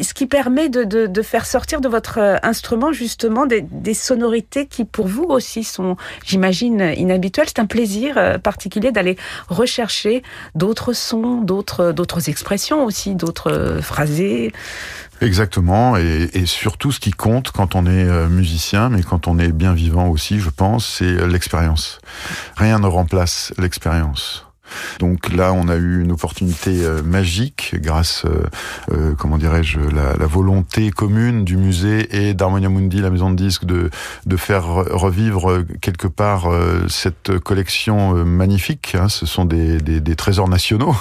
ce 0.00 0.14
qui 0.14 0.26
permet 0.26 0.68
de, 0.68 0.84
de 0.84 1.22
faire 1.22 1.46
sortir 1.46 1.80
de 1.80 1.88
votre 1.88 2.38
instrument 2.42 2.92
justement 2.92 3.17
justement 3.18 3.46
des, 3.46 3.94
sonorités 3.94 4.66
qui 4.66 4.84
pour 4.84 5.08
vous 5.08 5.24
aussi 5.24 5.64
sont, 5.64 5.96
j'imagine, 6.24 6.92
inhabituelles. 6.96 7.48
C'est 7.48 7.58
un 7.58 7.66
plaisir 7.66 8.16
euh, 8.16 8.38
particulier 8.38 8.92
d'aller 8.92 9.16
rechercher 9.48 10.22
d'autres 10.54 10.92
sons, 10.92 11.40
d'autres, 11.40 11.90
d'autres 11.90 12.28
expressions 12.28 12.84
aussi, 12.84 13.16
d'autres 13.16 13.50
euh, 13.50 13.82
phrasés. 13.82 14.52
Exactement, 15.20 15.96
et, 15.96 16.46
surtout 16.46 16.92
ce 16.92 17.00
qui 17.00 17.10
compte 17.10 17.50
quand 17.50 17.74
on 17.74 17.86
est 17.86 18.04
euh, 18.04 18.28
musicien, 18.28 18.88
mais 18.88 19.02
quand 19.02 19.26
on 19.26 19.36
est 19.40 19.50
bien 19.50 19.72
vivant 19.72 20.06
aussi, 20.06 20.38
je 20.38 20.50
pense, 20.50 20.86
c'est 20.86 21.26
l'expérience. 21.26 21.98
Rien 22.56 22.78
ne 22.78 22.86
remplace 22.86 23.52
l'expérience. 23.58 24.47
Donc 24.98 25.32
là, 25.32 25.52
on 25.52 25.68
a 25.68 25.76
eu 25.76 26.02
une 26.02 26.12
opportunité 26.12 26.84
euh, 26.84 27.02
magique 27.02 27.76
grâce, 27.80 28.24
euh, 28.24 28.42
euh, 28.92 29.14
comment 29.16 29.38
dirais-je, 29.38 29.80
la, 29.80 30.16
la, 30.16 30.26
volonté 30.26 30.90
commune 30.90 31.44
du 31.44 31.56
musée 31.56 32.28
et 32.28 32.34
d'Harmonia 32.34 32.68
Mundi, 32.68 33.00
la 33.00 33.10
maison 33.10 33.30
de 33.30 33.36
disques, 33.36 33.64
de, 33.64 33.90
de 34.26 34.36
faire 34.36 34.64
revivre 34.66 35.64
quelque 35.80 36.06
part 36.06 36.48
cette 36.88 37.38
collection 37.38 38.24
magnifique. 38.24 38.94
Hein. 38.94 39.08
Ce 39.08 39.26
sont 39.26 39.44
des, 39.44 39.78
des, 39.78 40.00
des 40.00 40.16
trésors 40.16 40.48
nationaux, 40.48 40.94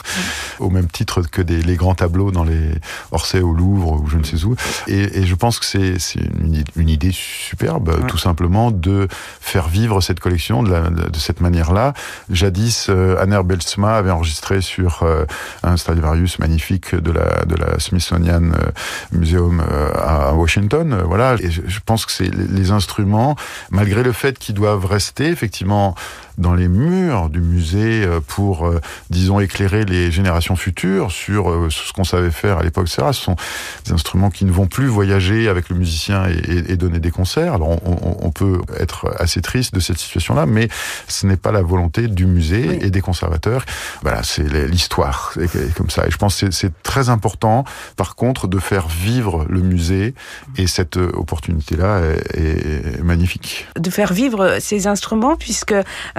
au 0.59 0.69
même 0.69 0.87
titre 0.87 1.21
que 1.21 1.41
des, 1.41 1.61
les 1.61 1.75
grands 1.75 1.95
tableaux 1.95 2.31
dans 2.31 2.43
les 2.43 2.71
Orsay 3.11 3.41
au 3.41 3.53
Louvre 3.53 4.01
ou 4.01 4.07
je 4.07 4.17
ne 4.17 4.23
sais 4.23 4.43
où. 4.45 4.55
Et, 4.87 5.19
et 5.19 5.25
je 5.25 5.35
pense 5.35 5.59
que 5.59 5.65
c'est 5.65 5.97
une, 6.15 6.63
une, 6.75 6.89
idée 6.89 7.11
superbe, 7.13 8.05
tout 8.07 8.17
simplement, 8.17 8.71
de 8.71 9.07
faire 9.41 9.67
vivre 9.67 10.01
cette 10.01 10.19
collection 10.19 10.63
de, 10.63 10.71
la, 10.71 10.89
de 10.89 11.17
cette 11.17 11.41
manière-là. 11.41 11.93
Jadis, 12.29 12.89
Anne 12.89 13.33
Belsma 13.57 13.97
avait 13.97 14.11
enregistré 14.11 14.61
sur 14.61 15.03
euh, 15.03 15.25
un 15.63 15.77
Stradivarius 15.77 16.39
magnifique 16.39 16.95
de 16.95 17.11
la, 17.11 17.45
de 17.45 17.55
la 17.55 17.79
Smithsonian 17.79 18.51
euh, 18.51 18.71
Museum 19.11 19.61
euh, 19.61 19.91
à 19.95 20.33
Washington. 20.33 21.01
Voilà, 21.05 21.35
et 21.39 21.49
je 21.49 21.79
pense 21.85 22.05
que 22.05 22.11
c'est 22.11 22.33
les 22.33 22.71
instruments, 22.71 23.35
malgré 23.71 24.03
le 24.03 24.11
fait 24.11 24.37
qu'ils 24.37 24.55
doivent 24.55 24.85
rester 24.85 25.27
effectivement 25.27 25.95
dans 26.37 26.53
les 26.53 26.67
murs 26.67 27.29
du 27.29 27.41
musée 27.41 28.03
euh, 28.05 28.19
pour, 28.25 28.67
euh, 28.67 28.79
disons, 29.09 29.39
éclairer 29.39 29.85
les 29.85 30.11
générations 30.11 30.55
futures 30.55 31.11
sur 31.11 31.49
euh, 31.49 31.69
ce 31.69 31.91
qu'on 31.93 32.03
savait 32.03 32.31
faire 32.31 32.59
à 32.59 32.63
l'époque, 32.63 32.87
Ce 32.89 33.11
sont 33.11 33.35
des 33.85 33.93
instruments 33.93 34.29
qui 34.29 34.45
ne 34.45 34.51
vont 34.51 34.67
plus 34.67 34.87
voyager 34.87 35.49
avec 35.49 35.69
le 35.69 35.75
musicien 35.75 36.27
et, 36.27 36.71
et, 36.71 36.77
donner 36.77 36.99
des 36.99 37.11
concerts. 37.11 37.53
Alors 37.53 37.69
on, 37.69 38.17
on, 38.21 38.31
peut 38.31 38.61
être 38.79 39.13
assez 39.19 39.41
triste 39.41 39.73
de 39.73 39.79
cette 39.79 39.97
situation-là, 39.97 40.45
mais 40.45 40.69
ce 41.07 41.25
n'est 41.25 41.37
pas 41.37 41.51
la 41.51 41.61
volonté 41.61 42.07
du 42.07 42.25
musée 42.25 42.85
et 42.85 42.91
des 42.91 43.01
conservateurs. 43.01 43.65
Voilà, 44.03 44.21
c'est 44.23 44.47
l'histoire, 44.67 45.33
comme 45.75 45.89
ça. 45.89 46.05
Et 46.07 46.11
je 46.11 46.17
pense 46.17 46.39
que 46.39 46.51
c'est 46.51 46.71
très 46.83 47.09
important, 47.09 47.63
par 47.95 48.15
contre, 48.15 48.47
de 48.47 48.59
faire 48.59 48.87
vivre 48.87 49.45
le 49.49 49.61
musée 49.61 50.13
et 50.57 50.67
cette 50.67 50.97
opportunité-là 50.97 52.01
est, 52.33 52.99
est, 52.99 53.03
magnifique. 53.03 53.67
De 53.79 53.89
faire 53.89 54.13
vivre 54.13 54.57
ces 54.59 54.87
instruments, 54.87 55.35
puisque 55.35 55.73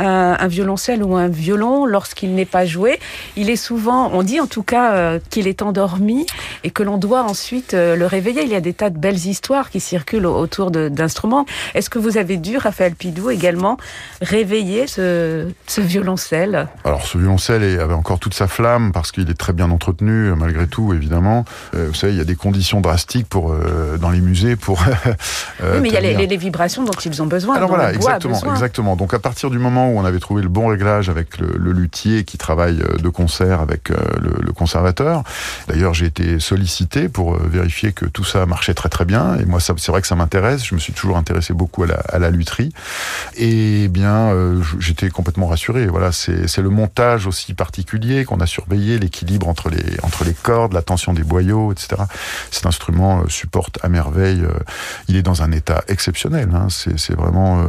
un, 0.08 0.46
violoncelle 0.48 1.02
ou 1.02 1.16
un 1.16 1.28
violon, 1.28 1.86
lorsqu'il 1.86 2.34
n'est 2.34 2.46
pas 2.46 2.64
joué, 2.64 2.98
il 3.36 3.50
est 3.50 3.56
souvent, 3.56 4.10
on 4.12 4.22
dit 4.22 4.40
en 4.40 4.46
tout 4.46 4.62
cas 4.62 4.92
euh, 4.92 5.18
qu'il 5.30 5.46
est 5.46 5.62
endormi 5.62 6.26
et 6.64 6.70
que 6.70 6.82
l'on 6.82 6.96
doit 6.96 7.22
ensuite 7.22 7.74
euh, 7.74 7.96
le 7.96 8.06
réveiller. 8.06 8.42
Il 8.42 8.48
y 8.48 8.54
a 8.54 8.60
des 8.60 8.72
tas 8.72 8.90
de 8.90 8.98
belles 8.98 9.26
histoires 9.26 9.70
qui 9.70 9.80
circulent 9.80 10.26
autour 10.26 10.70
d'instruments. 10.70 11.46
Est-ce 11.74 11.90
que 11.90 11.98
vous 11.98 12.16
avez 12.16 12.36
dû, 12.36 12.56
Raphaël 12.56 12.94
Pidou, 12.94 13.30
également 13.30 13.76
réveiller 14.22 14.86
ce, 14.86 15.48
ce 15.66 15.80
violoncelle? 15.80 16.68
Alors 16.84 17.02
ce 17.02 17.18
ce 17.18 17.22
violoncelle 17.22 17.80
avait 17.80 17.94
encore 17.94 18.20
toute 18.20 18.34
sa 18.34 18.46
flamme 18.46 18.92
parce 18.92 19.10
qu'il 19.10 19.28
est 19.28 19.38
très 19.38 19.52
bien 19.52 19.72
entretenu 19.72 20.32
malgré 20.36 20.68
tout, 20.68 20.94
évidemment. 20.94 21.44
vous 21.72 21.94
savez, 21.94 22.12
il 22.12 22.18
y 22.18 22.20
a 22.20 22.24
des 22.24 22.36
conditions 22.36 22.80
drastiques 22.80 23.28
pour 23.28 23.52
dans 24.00 24.10
les 24.10 24.20
musées 24.20 24.54
pour. 24.54 24.78
oui, 25.60 25.80
mais 25.82 25.88
il 25.88 25.94
y 25.94 25.96
a 25.96 26.00
les, 26.00 26.36
vibrations 26.36 26.84
dont 26.84 26.92
ils 26.92 27.20
ont 27.20 27.26
besoin. 27.26 27.56
Alors 27.56 27.70
voilà, 27.70 27.92
exactement, 27.92 28.38
exactement. 28.52 28.94
Donc 28.94 29.14
à 29.14 29.18
partir 29.18 29.50
du 29.50 29.58
moment 29.58 29.90
où 29.90 29.97
on 29.98 30.04
avait 30.04 30.20
trouvé 30.20 30.42
le 30.42 30.48
bon 30.48 30.68
réglage 30.68 31.08
avec 31.08 31.38
le, 31.38 31.72
luthier 31.72 32.24
qui 32.24 32.38
travaille 32.38 32.82
de 32.98 33.08
concert 33.08 33.60
avec 33.60 33.90
le, 33.90 34.34
le 34.40 34.52
conservateur. 34.52 35.22
D'ailleurs, 35.68 35.94
j'ai 35.94 36.06
été 36.06 36.40
sollicité 36.40 37.08
pour 37.08 37.36
vérifier 37.38 37.92
que 37.92 38.06
tout 38.06 38.24
ça 38.24 38.46
marchait 38.46 38.74
très 38.74 38.88
très 38.88 39.04
bien. 39.04 39.36
Et 39.36 39.44
moi, 39.44 39.60
c'est 39.60 39.88
vrai 39.88 40.00
que 40.00 40.06
ça 40.06 40.16
m'intéresse. 40.16 40.64
Je 40.64 40.74
me 40.74 40.80
suis 40.80 40.92
toujours 40.92 41.16
intéressé 41.16 41.52
beaucoup 41.52 41.84
à 41.84 41.86
la, 41.86 42.26
à 42.26 42.30
lutherie. 42.30 42.72
Et 43.36 43.88
bien, 43.88 44.32
euh, 44.32 44.62
j'étais 44.78 45.10
complètement 45.10 45.46
rassuré. 45.46 45.86
Voilà, 45.86 46.12
c'est 46.12 46.58
le 46.58 46.70
montage 46.70 47.26
aussi 47.26 47.54
particulier 47.54 48.24
qu'on 48.24 48.40
a 48.40 48.46
surveillé, 48.46 48.98
l'équilibre 48.98 49.48
entre 49.48 49.70
les 49.70 50.34
cordes, 50.42 50.72
la 50.72 50.82
tension 50.82 51.12
des 51.12 51.22
boyaux, 51.22 51.72
etc. 51.72 52.02
Cet 52.50 52.66
instrument 52.66 53.20
euh, 53.20 53.28
supporte 53.28 53.78
à 53.82 53.88
merveille. 53.88 54.42
Euh, 54.42 54.52
il 55.08 55.16
est 55.16 55.22
dans 55.22 55.42
un 55.42 55.52
état 55.52 55.82
exceptionnel. 55.88 56.50
Hein. 56.54 56.68
C'est 56.70 57.14
vraiment 57.14 57.64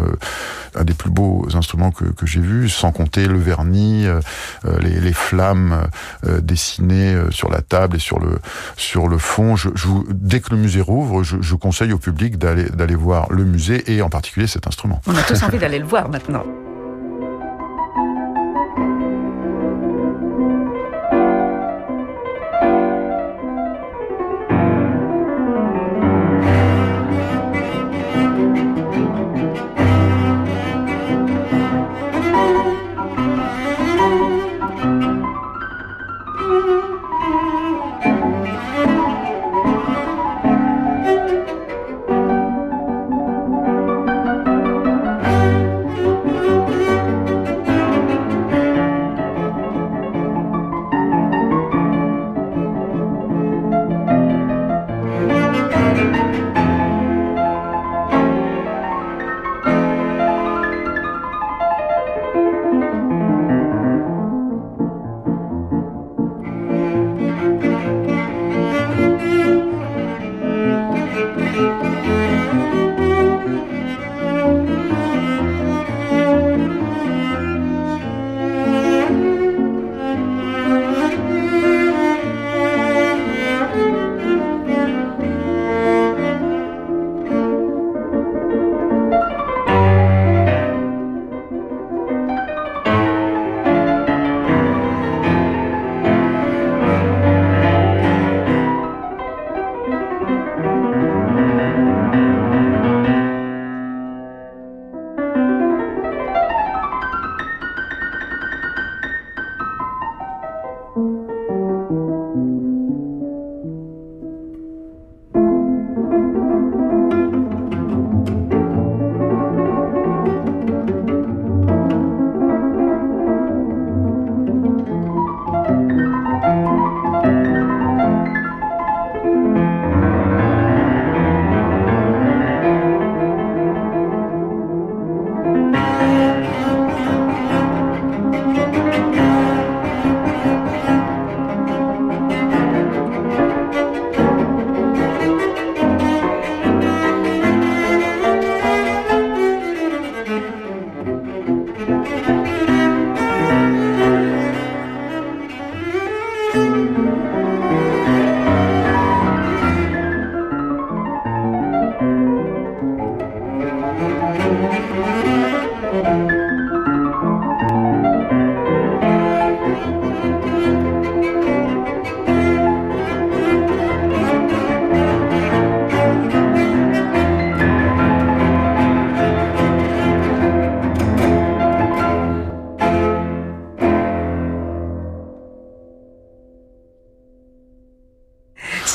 un 0.75 0.83
des 0.83 0.93
plus 0.93 1.09
beaux 1.09 1.47
instruments 1.53 1.91
que, 1.91 2.18
que 2.19 2.25
j'ai 2.25 2.41
vus, 2.41 2.69
sans 2.69 2.91
compter 2.91 3.27
le 3.27 3.39
vernis, 3.39 4.05
les, 4.81 4.99
les, 4.99 5.13
flammes 5.13 5.87
dessinées 6.23 7.15
sur 7.29 7.49
la 7.49 7.61
table 7.61 7.97
et 7.97 7.99
sur 7.99 8.19
le 8.19 8.39
sur 8.77 9.07
le 9.07 9.17
fond. 9.17 9.55
Dès 10.09 10.39
que 10.39 10.51
le 10.51 10.57
musée 10.57 10.81
rouvre, 10.81 11.23
je, 11.23 11.37
je 11.41 11.55
conseille 11.55 11.93
au 11.93 11.97
public 11.97 12.37
d'aller 12.37 12.95
voir 12.95 13.31
le 13.31 13.43
musée 13.43 13.91
et 13.91 14.01
en 14.01 14.09
particulier 14.09 14.47
cet 14.47 14.67
instrument. 14.67 15.01
On 15.07 15.15
a 15.15 15.23
tous 15.23 15.41
envie 15.43 15.57
d'aller 15.57 15.79
le 15.79 15.85
voir 15.85 16.09
maintenant. 16.09 16.43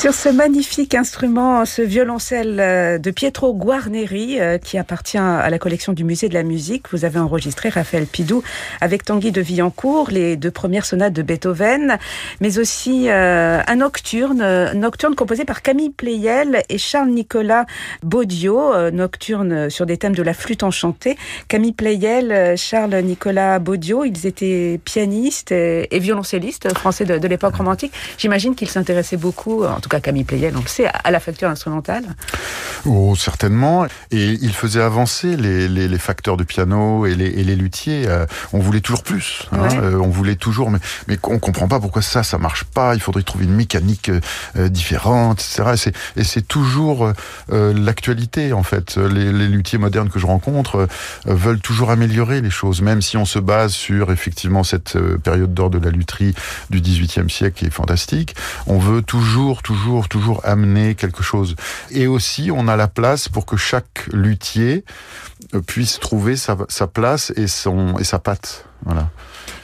Sur 0.05 0.13
ce 0.13 0.29
magnifique 0.29 0.93
instrument, 0.93 1.65
ce 1.65 1.81
violoncelle 1.81 2.59
euh, 2.59 2.99
de 2.99 3.09
Pietro 3.09 3.55
Guarneri, 3.55 4.39
euh, 4.39 4.59
qui 4.59 4.77
appartient 4.77 5.17
à 5.17 5.49
la 5.49 5.57
collection 5.57 5.93
du 5.93 6.03
Musée 6.03 6.29
de 6.29 6.35
la 6.35 6.43
musique, 6.43 6.91
vous 6.91 7.05
avez 7.05 7.17
enregistré 7.17 7.69
Raphaël 7.69 8.05
Pidou 8.05 8.43
avec 8.81 9.03
Tanguy 9.03 9.31
de 9.31 9.41
Villancourt, 9.41 10.11
les 10.11 10.37
deux 10.37 10.51
premières 10.51 10.85
sonates 10.85 11.13
de 11.13 11.23
Beethoven, 11.23 11.97
mais 12.39 12.59
aussi 12.59 13.09
euh, 13.09 13.61
un 13.65 13.75
nocturne, 13.77 14.73
nocturne 14.73 15.15
composé 15.15 15.43
par 15.43 15.63
Camille 15.63 15.89
Pleyel 15.89 16.61
et 16.69 16.77
Charles-Nicolas 16.77 17.65
Baudio, 18.03 18.91
nocturne 18.91 19.71
sur 19.71 19.87
des 19.87 19.97
thèmes 19.97 20.13
de 20.13 20.21
la 20.21 20.35
flûte 20.35 20.61
enchantée. 20.61 21.17
Camille 21.47 21.73
Pleyel, 21.73 22.55
Charles-Nicolas 22.55 23.57
Baudio, 23.57 24.03
ils 24.03 24.27
étaient 24.27 24.79
pianistes 24.85 25.51
et, 25.51 25.87
violoncellistes 25.93 26.71
français 26.77 27.05
de, 27.05 27.17
de 27.17 27.27
l'époque 27.27 27.55
romantique. 27.55 27.91
J'imagine 28.19 28.53
qu'ils 28.53 28.69
s'intéressaient 28.69 29.17
beaucoup, 29.17 29.65
en 29.65 29.79
tout 29.79 29.89
cas 29.89 29.94
Camille 29.99 30.23
Pleyel, 30.23 30.55
on 30.57 30.61
le 30.61 30.67
sait, 30.67 30.87
à 30.87 31.11
la 31.11 31.19
facture 31.19 31.49
instrumentale 31.49 32.03
Oh, 32.85 33.15
certainement. 33.15 33.85
Et 34.11 34.37
il 34.41 34.53
faisait 34.53 34.81
avancer 34.81 35.37
les, 35.37 35.67
les, 35.67 35.87
les 35.87 35.97
facteurs 35.97 36.37
de 36.37 36.43
piano 36.43 37.05
et 37.05 37.15
les, 37.15 37.27
et 37.27 37.43
les 37.43 37.55
luthiers. 37.55 38.05
Euh, 38.07 38.25
on 38.53 38.59
voulait 38.59 38.81
toujours 38.81 39.03
plus. 39.03 39.47
Hein, 39.51 39.67
euh, 39.81 39.99
on 39.99 40.09
voulait 40.09 40.35
toujours, 40.35 40.69
mais, 40.69 40.79
mais 41.07 41.17
on 41.23 41.39
comprend 41.39 41.67
pas 41.67 41.79
pourquoi 41.79 42.01
ça, 42.01 42.23
ça 42.23 42.37
marche 42.37 42.63
pas. 42.63 42.93
Il 42.93 43.01
faudrait 43.01 43.23
trouver 43.23 43.45
une 43.45 43.55
mécanique 43.55 44.11
euh, 44.55 44.69
différente, 44.69 45.41
etc. 45.41 45.91
Et 46.15 46.23
c'est 46.23 46.47
toujours 46.47 47.11
l'actualité, 47.49 48.53
en 48.53 48.63
fait. 48.63 48.97
Les, 48.97 49.31
les, 49.31 49.47
luthiers 49.47 49.77
modernes 49.77 50.09
que 50.09 50.19
je 50.19 50.25
rencontre 50.25 50.87
veulent 51.25 51.59
toujours 51.59 51.91
améliorer 51.91 52.41
les 52.41 52.49
choses, 52.49 52.81
même 52.81 53.01
si 53.01 53.17
on 53.17 53.25
se 53.25 53.39
base 53.39 53.73
sur, 53.73 54.11
effectivement, 54.11 54.63
cette 54.63 54.97
période 55.19 55.53
d'or 55.53 55.69
de 55.69 55.79
la 55.79 55.91
lutherie 55.91 56.33
du 56.69 56.81
XVIIIe 56.81 57.29
siècle 57.29 57.59
qui 57.59 57.65
est 57.65 57.71
fantastique. 57.71 58.35
On 58.67 58.79
veut 58.79 59.01
toujours, 59.01 59.61
toujours 59.61 59.84
toujours, 60.09 60.41
amener 60.43 60.95
quelque 60.95 61.23
chose. 61.23 61.55
Et 61.91 62.07
aussi, 62.07 62.49
on 62.51 62.67
a 62.67 62.75
la 62.75 62.87
place 62.87 63.29
pour 63.29 63.45
que 63.45 63.57
chaque 63.57 64.07
luthier 64.11 64.83
puisse 65.67 65.99
trouver 65.99 66.35
sa, 66.35 66.57
sa 66.69 66.87
place 66.87 67.31
et, 67.35 67.47
son, 67.47 67.97
et 67.97 68.03
sa 68.03 68.19
patte. 68.19 68.65
Voilà. 68.85 69.09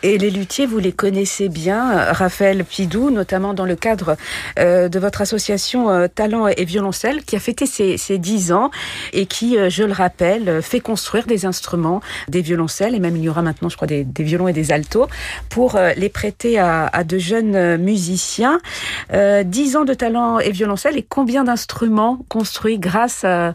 Et 0.03 0.17
les 0.17 0.31
luthiers, 0.31 0.65
vous 0.65 0.79
les 0.79 0.91
connaissez 0.91 1.47
bien, 1.47 2.11
Raphaël 2.11 2.65
Pidou, 2.65 3.11
notamment 3.11 3.53
dans 3.53 3.65
le 3.65 3.75
cadre 3.75 4.17
euh, 4.57 4.89
de 4.89 4.97
votre 4.97 5.21
association 5.21 5.91
euh, 5.91 6.07
Talent 6.07 6.47
et 6.47 6.65
Violoncelle, 6.65 7.23
qui 7.23 7.35
a 7.35 7.39
fêté 7.39 7.67
ses, 7.67 7.97
ses 7.97 8.17
10 8.17 8.51
ans 8.51 8.71
et 9.13 9.27
qui, 9.27 9.59
euh, 9.59 9.69
je 9.69 9.83
le 9.83 9.93
rappelle, 9.93 10.63
fait 10.63 10.79
construire 10.79 11.27
des 11.27 11.45
instruments, 11.45 12.01
des 12.29 12.41
violoncelles, 12.41 12.95
et 12.95 12.99
même 12.99 13.15
il 13.15 13.23
y 13.23 13.29
aura 13.29 13.43
maintenant, 13.43 13.69
je 13.69 13.75
crois, 13.75 13.87
des, 13.87 14.03
des 14.03 14.23
violons 14.23 14.47
et 14.47 14.53
des 14.53 14.71
altos, 14.71 15.07
pour 15.49 15.77
les 15.95 16.09
prêter 16.09 16.57
à, 16.57 16.87
à 16.87 17.03
de 17.03 17.19
jeunes 17.19 17.77
musiciens. 17.77 18.59
10 19.11 19.75
ans 19.75 19.85
de 19.85 19.93
Talent 19.93 20.39
et 20.39 20.51
Violoncelle, 20.51 20.97
et 20.97 21.05
combien 21.07 21.43
d'instruments 21.43 22.19
construits 22.27 22.79
grâce 22.79 23.23
à 23.23 23.53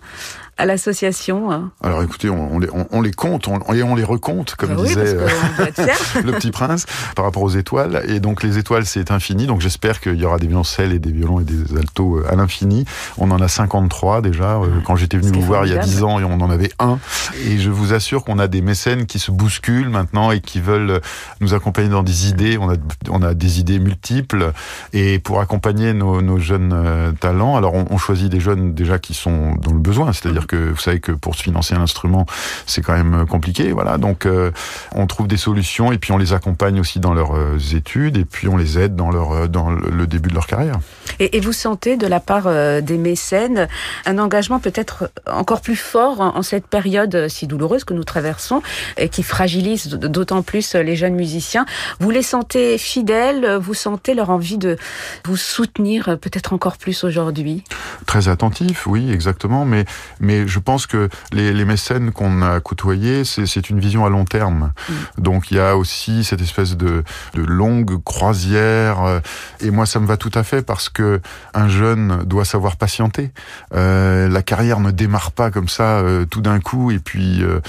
à 0.59 0.65
l'association 0.65 1.53
hein 1.53 1.71
Alors 1.83 2.03
écoutez, 2.03 2.31
on, 2.31 2.59
les, 2.59 2.69
on, 2.91 3.03
les, 3.03 3.13
compte 3.13 3.47
on, 3.47 3.75
et 3.75 3.83
on 3.83 3.95
les 3.95 4.05
recompte, 4.05 4.55
comme 4.55 4.75
bah 4.75 4.83
disait 4.83 5.15
euh, 5.15 5.29
le 6.25 6.33
petit 6.33 6.51
prince, 6.51 6.87
par 7.15 7.27
rapport 7.27 7.43
aux 7.43 7.51
étoiles. 7.51 8.03
Et 8.09 8.21
donc 8.21 8.43
les 8.43 8.57
étoiles, 8.57 8.87
c'est 8.87 9.11
infini. 9.11 9.47
Donc 9.47 9.61
j'espère 9.61 10.01
qu'il 10.01 10.15
y 10.15 10.25
aura 10.25 10.39
des 10.39 10.47
violoncelles 10.47 10.93
et 10.93 10.99
des 10.99 11.13
violons 11.13 11.41
et 11.41 11.45
des 11.45 11.77
altos 11.77 12.19
euh, 12.19 12.33
à 12.33 12.37
l'infini. 12.37 12.87
On 13.19 13.31
en 13.33 13.41
a 13.41 13.49
53 13.49 14.23
déjà. 14.23 14.57
Euh, 14.57 14.81
quand 14.85 14.97
j'étais 14.97 15.19
venu 15.19 15.31
vous 15.39 15.45
voir 15.45 15.67
il 15.67 15.73
y 15.75 15.77
a 15.77 15.83
10 15.83 16.03
ans, 16.05 16.17
on 16.23 16.41
en 16.41 16.51
avait 16.51 16.71
un. 16.79 16.99
Et 17.45 17.59
je 17.59 17.71
vous 17.71 17.93
assure 17.93 18.25
qu'on 18.25 18.39
a 18.39 18.49
des 18.49 18.63
mécènes 18.63 19.05
qui 19.05 19.19
se 19.19 19.31
bousculent 19.31 19.91
maintenant 19.91 20.31
et 20.31 20.41
qui 20.41 20.61
veulent 20.61 21.01
nous 21.41 21.53
accompagner 21.53 21.91
dans 21.91 22.03
des 22.03 22.31
idées. 22.31 22.57
On 22.59 22.71
a, 22.71 22.77
on 23.11 23.21
a 23.21 23.35
des 23.35 23.61
idées 23.61 23.79
multiples. 23.79 24.53
Et 24.95 25.19
pour 25.19 25.41
accompagner 25.41 25.93
nos, 25.93 26.23
nos 26.23 26.39
jeunes 26.39 27.15
talents, 27.21 27.57
alors 27.57 27.75
on, 27.75 27.85
on 27.91 27.99
choisit 27.99 28.31
des 28.31 28.41
jeunes 28.41 28.73
déjà 28.73 28.99
qui 28.99 29.13
sont 29.13 29.55
dans 29.57 29.73
le 29.73 29.79
besoin, 29.79 30.15
c'est-à-dire 30.15 30.46
que 30.47 30.71
vous 30.71 30.81
savez 30.81 31.01
que 31.01 31.13
pour 31.13 31.35
se 31.35 31.43
financer 31.43 31.75
un 31.75 31.83
instrument, 31.83 32.27
c'est 32.67 32.83
quand 32.83 32.95
même 32.95 33.27
compliqué. 33.27 33.73
Voilà, 33.73 33.99
donc 33.99 34.27
euh, 34.27 34.51
on 34.95 35.07
trouve 35.07 35.29
des 35.29 35.37
solutions 35.37 35.93
et 35.93 35.99
puis 35.99 36.13
on 36.13 36.19
les 36.19 36.33
accompagne 36.33 36.81
aussi 36.81 37.01
dans 37.01 37.15
leurs 37.15 37.37
euh, 37.37 37.59
études 37.75 38.17
et 38.17 38.25
puis 38.25 38.49
on 38.49 38.57
les 38.57 38.79
aide 38.79 38.97
dans 38.97 39.11
leur 39.11 39.33
euh, 39.33 39.47
dans 39.47 39.71
le 39.71 40.07
début 40.07 40.29
de 40.31 40.35
leur 40.35 40.47
carrière. 40.47 40.79
Et, 41.19 41.37
et 41.37 41.41
vous 41.41 41.53
sentez 41.53 41.97
de 41.97 42.07
la 42.07 42.21
part 42.21 42.47
des 42.83 42.99
mécènes 42.99 43.69
un 44.05 44.19
engagement 44.19 44.59
peut-être 44.59 45.11
encore 45.27 45.61
plus 45.61 45.77
fort 45.77 46.21
en, 46.21 46.43
cette 46.43 46.67
période 46.67 47.29
si 47.29 47.47
douloureuse 47.47 47.85
que 47.85 47.95
nous 47.95 48.05
traversons 48.05 48.63
et 48.97 49.09
qui 49.09 49.23
fragilise 49.23 49.89
d'autant 49.89 50.43
plus 50.43 50.75
les 50.75 50.97
jeunes 50.97 51.15
musiciens? 51.15 51.65
Vous 52.01 52.11
les 52.11 52.23
sentez 52.23 52.79
fidèles? 52.79 53.57
Vous 53.57 53.75
sentez 53.75 54.15
leur 54.15 54.31
envie 54.31 54.59
de 54.59 54.77
vous 55.25 55.37
soutenir 55.37 56.19
peut-être 56.21 56.53
encore 56.53 56.77
plus 56.77 57.05
aujourd'hui? 57.05 57.65
Très 58.07 58.29
attentif, 58.29 58.87
oui, 58.87 59.11
exactement. 59.11 59.65
Mais 59.65 59.85
mais 60.21 60.36
je 60.47 60.59
pense 60.59 60.87
que 60.87 61.09
les, 61.33 61.53
les 61.53 61.65
mécènes 61.65 62.13
qu'on 62.13 62.43
a 62.43 62.61
côtoyés, 62.61 63.25
c'est 63.25 63.71
une 63.71 63.81
vision 63.81 64.05
à 64.05 64.11
long 64.11 64.25
terme. 64.25 64.73
Mm. 64.89 64.93
Donc 65.23 65.51
il 65.51 65.57
y 65.57 65.61
a 65.61 65.77
aussi 65.77 66.25
cette 66.25 66.41
espèce 66.41 66.77
de, 66.77 67.05
de 67.35 67.43
longue 67.43 68.03
croisière. 68.03 69.03
Euh, 69.05 69.21
et 69.61 69.71
moi, 69.71 69.87
ça 69.87 70.01
me 70.01 70.07
va 70.07 70.17
tout 70.17 70.31
à 70.35 70.43
fait 70.43 70.63
parce 70.63 70.89
que 70.89 71.21
un 71.55 71.69
jeune 71.69 72.25
doit 72.25 72.45
savoir 72.45 72.77
patienter. 72.77 73.31
Euh, 73.75 74.29
la 74.29 74.43
carrière 74.43 74.81
ne 74.81 74.91
démarre 74.91 75.33
pas 75.33 75.51
comme 75.51 75.69
ça 75.69 75.99
euh, 75.99 76.25
tout 76.25 76.41
d'un 76.41 76.61
coup. 76.61 76.91
Et 76.91 76.99
puis 76.99 77.43
euh, 77.43 77.61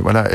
voilà, 0.00 0.28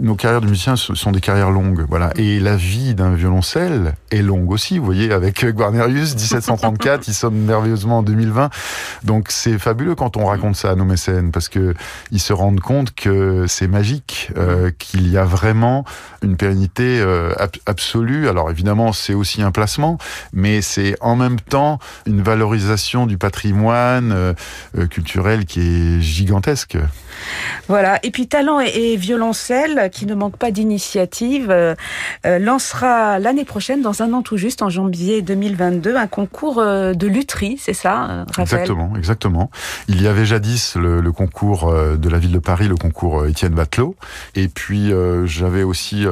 nos 0.00 0.14
carrières 0.14 0.40
de 0.40 0.46
musiciens 0.46 0.76
sont 0.76 1.12
des 1.12 1.20
carrières 1.20 1.50
longues. 1.50 1.84
Voilà. 1.88 2.10
Et 2.16 2.40
la 2.40 2.56
vie 2.56 2.94
d'un 2.94 3.14
violoncelle 3.14 3.94
est 4.10 4.22
longue 4.22 4.50
aussi. 4.50 4.78
Vous 4.78 4.84
voyez, 4.84 5.12
avec 5.12 5.44
Guarnerius, 5.44 6.14
1734, 6.14 7.08
il 7.08 7.14
sonne 7.14 7.34
merveilleusement 7.34 7.98
en 7.98 8.02
2020. 8.02 8.50
Donc 9.04 9.26
c'est 9.30 9.58
fabuleux 9.58 9.94
quand 9.94 10.16
on 10.16 10.26
raconte 10.26 10.56
ça 10.56 10.70
à 10.70 10.74
nos 10.74 10.84
mécènes 10.84 11.23
parce 11.32 11.48
que 11.48 11.74
ils 12.10 12.20
se 12.20 12.32
rendent 12.32 12.60
compte 12.60 12.94
que 12.94 13.46
c'est 13.48 13.68
magique, 13.68 14.30
euh, 14.36 14.70
qu'il 14.78 15.08
y 15.08 15.16
a 15.16 15.24
vraiment 15.24 15.84
une 16.22 16.36
pérennité 16.36 17.00
euh, 17.00 17.34
absolue. 17.66 18.28
Alors 18.28 18.50
évidemment, 18.50 18.92
c'est 18.92 19.14
aussi 19.14 19.42
un 19.42 19.50
placement, 19.50 19.98
mais 20.32 20.62
c'est 20.62 20.96
en 21.00 21.16
même 21.16 21.40
temps 21.40 21.78
une 22.06 22.22
valorisation 22.22 23.06
du 23.06 23.18
patrimoine 23.18 24.12
euh, 24.12 24.86
culturel 24.88 25.44
qui 25.44 25.60
est 25.60 26.00
gigantesque. 26.00 26.78
Voilà. 27.68 27.98
Et 28.02 28.10
puis 28.10 28.26
Talent 28.26 28.60
et, 28.60 28.96
Violoncelle, 28.96 29.90
qui 29.92 30.06
ne 30.06 30.14
manque 30.14 30.36
pas 30.36 30.50
d'initiative, 30.50 31.50
euh, 31.50 31.74
euh, 32.26 32.38
lancera 32.38 33.18
l'année 33.18 33.44
prochaine, 33.44 33.82
dans 33.82 34.02
un 34.02 34.12
an 34.12 34.22
tout 34.22 34.36
juste, 34.36 34.62
en 34.62 34.68
janvier 34.68 35.22
2022, 35.22 35.96
un 35.96 36.06
concours 36.06 36.58
euh, 36.58 36.92
de 36.92 37.06
lutherie, 37.06 37.56
c'est 37.58 37.72
ça, 37.72 38.24
Raphaël? 38.28 38.62
Exactement, 38.62 38.92
exactement. 38.96 39.50
Il 39.88 40.02
y 40.02 40.06
avait 40.06 40.26
jadis 40.26 40.76
le, 40.76 41.00
concours 41.12 41.72
de 41.72 42.08
la 42.08 42.18
ville 42.18 42.32
de 42.32 42.38
Paris, 42.38 42.66
le 42.66 42.76
concours 42.76 43.26
Étienne 43.26 43.54
Batelot. 43.54 43.94
Et 44.34 44.48
puis 44.48 44.92
j'avais 45.24 45.62
aussi, 45.62 46.06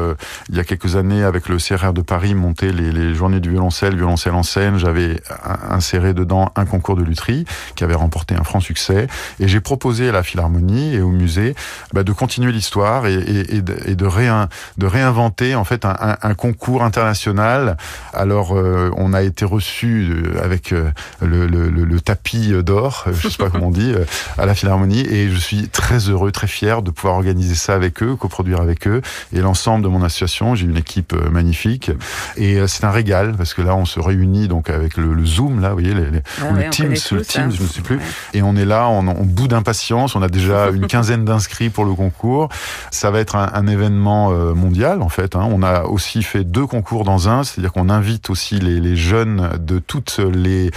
il 0.49 0.57
y 0.57 0.61
a 0.61 0.65
quelques 0.65 0.97
années, 0.97 1.25
avec 1.25 1.49
le 1.49 1.57
CRR 1.57 1.93
de 1.93 2.03
Paris, 2.03 2.35
monté 2.35 2.73
les, 2.73 2.93
les 2.93 3.15
journées 3.15 3.41
du 3.41 3.51
violoncelle, 3.51 3.97
violoncelle 3.97 4.35
en 4.35 4.43
scène. 4.43 4.79
J'avais 4.79 5.21
inséré 5.69 6.15
dedans 6.15 6.53
un 6.57 6.65
concours 6.65 6.97
de 6.97 7.03
lutherie 7.03 7.45
qui 7.75 7.85
avait 7.85 7.95
remporté 7.95 8.35
un 8.35 8.45
franc 8.45 8.61
succès. 8.61 9.09
Et 9.41 9.49
j'ai 9.49 9.61
proposé 9.61 10.09
à 10.09 10.13
la 10.13 10.23
Philharmonie 10.23 11.01
et 11.03 11.05
au 11.05 11.11
musée, 11.11 11.55
bah, 11.93 12.03
de 12.03 12.13
continuer 12.13 12.53
l'histoire 12.53 13.07
et, 13.07 13.15
et, 13.15 13.57
et, 13.57 13.63
de, 13.63 13.77
et 13.87 13.95
de, 13.95 14.07
réin, 14.07 14.49
de, 14.79 14.87
réinventer 14.87 15.55
en 15.55 15.65
fait 15.65 15.85
un, 15.85 15.97
un, 16.01 16.17
un 16.23 16.35
concours 16.35 16.83
international. 16.83 17.77
Alors 18.13 18.57
euh, 18.57 18.91
on 18.97 19.13
a 19.13 19.23
été 19.23 19.45
reçu 19.45 20.09
euh, 20.11 20.43
avec 20.43 20.73
euh, 20.73 20.91
le, 21.21 21.47
le, 21.47 21.69
le, 21.69 22.01
tapis 22.01 22.53
d'or, 22.63 23.07
je 23.13 23.29
sais 23.29 23.37
pas 23.37 23.51
comment 23.51 23.69
on 23.69 23.71
dit, 23.71 23.95
à 24.39 24.47
la 24.47 24.55
Philharmonie 24.55 25.07
et 25.07 25.29
je 25.29 25.37
suis 25.37 25.69
très 25.69 25.99
heureux, 25.99 26.33
très 26.33 26.47
fier 26.47 26.83
de 26.83 26.91
pouvoir 26.91 27.15
organiser 27.15 27.55
ça 27.55 27.75
avec 27.75 28.03
eux, 28.03 28.17
coproduire 28.17 28.61
avec 28.61 28.89
eux 28.89 29.03
et 29.33 29.41
l'ensemble 29.41 29.85
de 29.85 29.89
mon 29.89 30.03
association. 30.03 30.55
J'ai 30.55 30.67
une 30.67 30.77
équipe 30.77 31.15
magnifique 31.31 31.91
et 32.37 32.67
c'est 32.67 32.85
un 32.85 32.91
régal 32.91 33.35
parce 33.37 33.55
que 33.55 33.63
là 33.63 33.77
on 33.77 33.85
se 33.85 34.01
réunit 34.01 34.49
donc 34.49 34.71
avec 34.71 34.97
le, 34.97 35.15
le 35.15 35.27
Zoom 35.27 35.61
là, 35.61 35.69
vous 35.69 35.75
voyez, 35.81 35.95
les, 35.95 36.11
les, 36.11 36.23
ah 36.41 36.53
ouais, 36.53 36.65
le 36.65 36.71
Teams, 36.71 36.95
le 37.13 37.25
Teams, 37.25 37.45
hein. 37.45 37.51
je 37.51 37.63
ne 37.63 37.69
sais 37.69 37.83
plus, 37.83 37.97
ouais. 37.97 38.03
et 38.35 38.43
on 38.43 38.57
est 38.57 38.65
là, 38.65 38.89
on, 38.89 39.07
on 39.07 39.25
bout 39.25 39.49
d'impatience. 39.49 40.17
On 40.17 40.23
a 40.23 40.29
déjà 40.29 40.71
une 40.71 40.82
quinzaine 40.87 41.25
d'inscrits 41.25 41.71
pour 41.71 41.85
le 41.85 41.95
concours. 41.95 42.49
Ça 42.91 43.11
va 43.11 43.21
être 43.21 43.37
un, 43.37 43.51
un 43.53 43.67
événement 43.67 44.33
euh, 44.33 44.55
mondial 44.55 45.03
en 45.03 45.09
fait. 45.09 45.37
Hein. 45.37 45.49
On 45.51 45.63
a 45.63 45.85
aussi 45.85 46.23
fait 46.23 46.45
deux 46.45 46.67
concours 46.67 47.05
dans 47.05 47.29
un, 47.29 47.45
c'est-à-dire 47.45 47.73
qu'on 47.73 47.89
invite 47.89 48.31
aussi 48.31 48.59
les, 48.59 48.81
les, 48.81 48.97
jeunes 48.97 49.51
de 49.59 49.79
toutes 49.79 50.19
les 50.19 50.71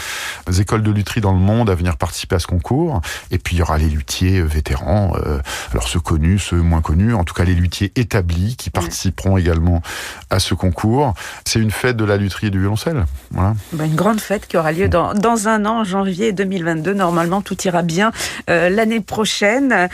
écoles 0.59 0.83
de 0.83 0.91
lutherie 0.91 1.21
dans 1.21 1.33
le 1.33 1.39
monde 1.39 1.69
à 1.69 1.75
venir 1.75 1.97
participer 1.97 2.35
à 2.35 2.39
ce 2.39 2.47
concours. 2.47 3.01
Et 3.31 3.37
puis 3.37 3.55
il 3.55 3.59
y 3.59 3.61
aura 3.61 3.77
les 3.77 3.89
luthiers 3.89 4.41
vétérans, 4.41 5.13
euh, 5.25 5.39
alors 5.71 5.87
ceux 5.87 5.99
connus, 5.99 6.39
ceux 6.39 6.57
moins 6.57 6.81
connus, 6.81 7.13
en 7.13 7.23
tout 7.23 7.33
cas 7.33 7.43
les 7.43 7.55
luthiers 7.55 7.91
établis 7.95 8.55
qui 8.57 8.69
participeront 8.69 9.37
également 9.37 9.81
à 10.29 10.39
ce 10.39 10.53
concours. 10.53 11.13
C'est 11.45 11.59
une 11.59 11.71
fête 11.71 11.97
de 11.97 12.05
la 12.05 12.17
lutherie 12.17 12.47
et 12.47 12.51
du 12.51 12.59
violoncelle. 12.59 13.05
Voilà. 13.31 13.53
Ben, 13.73 13.85
une 13.85 13.95
grande 13.95 14.19
fête 14.19 14.47
qui 14.47 14.57
aura 14.57 14.71
lieu 14.71 14.87
dans, 14.87 15.13
dans 15.13 15.47
un 15.47 15.65
an, 15.65 15.83
janvier 15.83 16.31
2022. 16.31 16.93
Normalement, 16.93 17.41
tout 17.41 17.57
ira 17.63 17.81
bien 17.81 18.11
euh, 18.49 18.69
l'année 18.69 19.01
prochaine. 19.01 19.89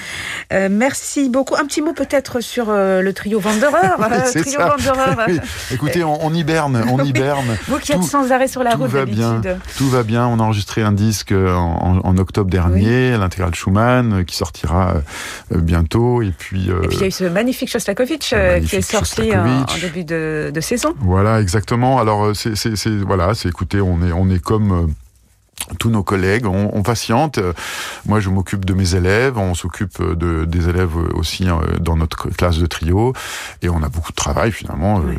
Euh, 0.51 0.67
merci 0.69 1.29
beaucoup. 1.29 1.55
Un 1.55 1.65
petit 1.65 1.81
mot 1.81 1.93
peut-être 1.93 2.41
sur 2.41 2.69
euh, 2.69 3.01
le 3.01 3.13
trio 3.13 3.39
Wanderer. 3.39 3.79
Euh, 4.11 4.41
trio. 4.41 4.59
Oui. 5.27 5.39
Écoutez, 5.71 6.03
on, 6.03 6.25
on, 6.25 6.33
hiberne, 6.33 6.83
on 6.89 7.03
hiberne. 7.03 7.57
Vous 7.67 7.79
qui 7.79 7.93
êtes 7.93 8.03
sans 8.03 8.31
arrêt 8.31 8.47
sur 8.47 8.63
la 8.63 8.75
route 8.75 8.91
bien. 9.05 9.41
Tout 9.77 9.89
va 9.89 10.03
bien. 10.03 10.27
On 10.27 10.39
a 10.39 10.43
enregistré 10.43 10.81
un 10.81 10.91
disque 10.91 11.31
en, 11.31 12.01
en 12.03 12.17
octobre 12.17 12.49
dernier, 12.49 13.17
l'intégrale 13.17 13.55
Schumann, 13.55 14.25
qui 14.25 14.35
sortira 14.35 14.95
bientôt. 15.51 16.21
Et 16.21 16.33
puis, 16.37 16.69
et 16.69 16.87
puis 16.87 16.97
il 16.97 17.01
y 17.01 17.03
a 17.03 17.07
eu 17.07 17.11
ce 17.11 17.23
magnifique 17.23 17.69
Shostakovich 17.69 18.33
magnifique 18.33 18.69
qui 18.69 18.75
est 18.75 18.81
sorti 18.81 19.35
en, 19.35 19.61
en, 19.61 19.65
début 19.79 20.03
de, 20.03 20.51
de, 20.53 20.61
saison. 20.61 20.93
Voilà, 20.99 21.39
exactement. 21.39 21.99
Alors 21.99 22.31
c'est 22.35 22.89
voilà, 22.89 23.33
c'est 23.33 23.49
écoutez, 23.49 23.81
on 23.81 24.01
est 24.01 24.11
on 24.11 24.29
est 24.29 24.41
comme 24.41 24.93
tous 25.79 25.89
nos 25.89 26.03
collègues, 26.03 26.45
on, 26.45 26.71
on 26.73 26.83
patiente. 26.83 27.39
Moi, 28.05 28.19
je 28.19 28.29
m'occupe 28.29 28.65
de 28.65 28.73
mes 28.73 28.95
élèves, 28.95 29.37
on 29.37 29.53
s'occupe 29.53 30.01
de, 30.01 30.45
des 30.45 30.69
élèves 30.69 30.95
aussi 31.13 31.47
euh, 31.47 31.77
dans 31.79 31.95
notre 31.95 32.29
classe 32.29 32.57
de 32.57 32.65
trio, 32.65 33.13
et 33.61 33.69
on 33.69 33.83
a 33.83 33.89
beaucoup 33.89 34.11
de 34.11 34.15
travail 34.15 34.51
finalement. 34.51 34.97
Oui. 34.97 35.15